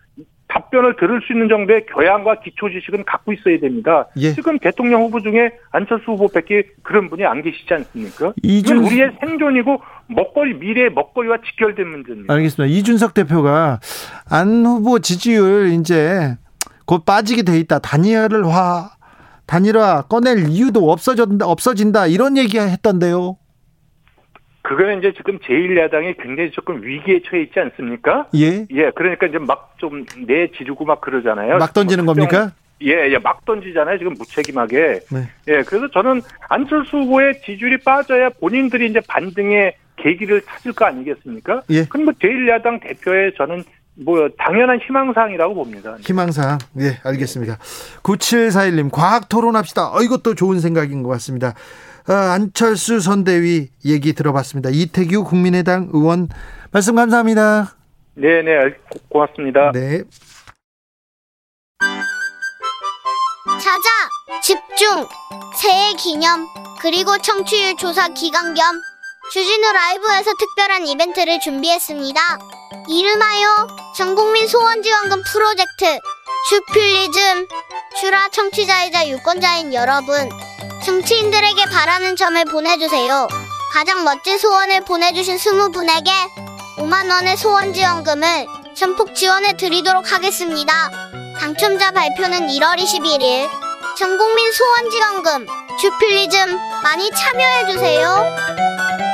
답변을 0.48 0.96
들을 0.96 1.20
수 1.26 1.32
있는 1.32 1.48
정도의 1.48 1.86
교양과 1.86 2.40
기초 2.40 2.68
지식은 2.68 3.04
갖고 3.04 3.32
있어야 3.32 3.58
됩니다. 3.60 4.06
예. 4.18 4.32
지금 4.34 4.58
대통령 4.58 5.02
후보 5.02 5.20
중에 5.20 5.52
안철수 5.72 6.12
후보밖에 6.12 6.64
그런 6.82 7.08
분이 7.08 7.24
안 7.24 7.42
계시지 7.42 7.72
않습니까? 7.72 8.32
이준- 8.42 8.76
이건 8.78 8.86
우리의 8.86 9.16
생존이고 9.20 9.80
먹거리 10.08 10.54
미래의 10.54 10.90
먹거리와 10.90 11.38
직결된 11.46 11.88
문제입니다. 11.88 12.32
알겠습니다. 12.34 12.72
이준석 12.72 13.14
대표가 13.14 13.80
안 14.30 14.64
후보 14.66 14.98
지지율 14.98 15.68
이제 15.72 16.36
곧 16.86 17.04
빠지게 17.06 17.42
돼 17.42 17.58
있다. 17.58 17.78
단일화 17.78 18.90
단일화 19.46 20.02
꺼낼 20.02 20.48
이유도 20.48 20.90
없어진다 20.90 21.46
없어진다 21.46 22.06
이런 22.06 22.36
얘기 22.36 22.58
했던데요. 22.58 23.36
그거는 24.64 24.98
이제 24.98 25.12
지금 25.16 25.38
제1야당이 25.38 26.16
굉장히 26.22 26.50
조금 26.50 26.82
위기에 26.82 27.20
처해 27.28 27.42
있지 27.42 27.60
않습니까? 27.60 28.26
예. 28.34 28.66
예, 28.70 28.90
그러니까 28.96 29.26
이제 29.26 29.38
막 29.38 29.74
좀 29.84 30.06
내지르고 30.26 30.86
막 30.86 31.02
그러잖아요. 31.02 31.58
막 31.58 31.74
던지는 31.74 32.06
뭐 32.06 32.14
겁니까? 32.14 32.52
예, 32.82 33.10
예, 33.12 33.18
막 33.18 33.44
던지잖아요. 33.44 33.98
지금 33.98 34.14
무책임하게. 34.14 35.00
네. 35.10 35.28
예, 35.48 35.62
그래서 35.62 35.90
저는 35.92 36.22
안철수 36.48 36.96
후보의 36.96 37.42
지지율이 37.44 37.78
빠져야 37.84 38.30
본인들이 38.40 38.88
이제 38.88 39.00
반등의 39.06 39.76
계기를 39.96 40.40
찾을 40.42 40.72
거 40.72 40.86
아니겠습니까? 40.86 41.62
예. 41.68 41.84
그럼 41.84 42.06
뭐 42.06 42.14
제1야당 42.14 42.80
대표의 42.82 43.34
저는 43.36 43.62
뭐 43.96 44.28
당연한 44.38 44.78
희망사항이라고 44.80 45.54
봅니다. 45.54 45.96
희망사항. 46.00 46.58
예, 46.80 46.98
알겠습니다. 47.04 47.58
9741님, 48.02 48.90
과학 48.90 49.28
토론합시다. 49.28 49.92
어, 49.92 50.00
이것도 50.02 50.34
좋은 50.34 50.60
생각인 50.60 51.02
것 51.02 51.10
같습니다. 51.10 51.52
어, 52.08 52.12
안철수 52.12 53.00
선대위 53.00 53.68
얘기 53.86 54.12
들어봤습니다. 54.12 54.70
이태규 54.70 55.24
국민의당 55.24 55.88
의원 55.92 56.28
말씀 56.70 56.94
감사합니다. 56.96 57.74
네, 58.14 58.42
네, 58.42 58.58
고- 58.90 58.98
고맙습니다. 59.08 59.72
네. 59.72 60.02
찾아 63.60 63.88
집중 64.42 65.06
새해 65.56 65.92
기념 65.94 66.46
그리고 66.80 67.16
청취율 67.18 67.76
조사 67.76 68.08
기간 68.08 68.54
겸 68.54 68.80
주진우 69.32 69.72
라이브에서 69.72 70.30
특별한 70.38 70.86
이벤트를 70.86 71.40
준비했습니다. 71.40 72.20
이름하여 72.88 73.66
전국민 73.96 74.46
소원지원금 74.46 75.22
프로젝트 75.32 75.98
주필리즘 76.46 77.48
주라 77.98 78.28
청취자이자 78.28 79.08
유권자인 79.08 79.72
여러분 79.72 80.28
정치인들에게 80.84 81.64
바라는 81.64 82.16
점을 82.16 82.44
보내주세요. 82.44 83.26
가장 83.72 84.04
멋진 84.04 84.38
소원을 84.38 84.84
보내주신 84.84 85.38
20분에게 85.38 86.10
5만원의 86.76 87.38
소원지원금을 87.38 88.46
전폭 88.74 89.14
지원해 89.14 89.56
드리도록 89.56 90.12
하겠습니다. 90.12 90.90
당첨자 91.40 91.92
발표는 91.92 92.48
1월 92.48 92.78
21일. 92.78 93.48
전국민 93.96 94.52
소원지원금 94.52 95.46
주필리즘 95.80 96.58
많이 96.82 97.10
참여해주세요. 97.10 99.13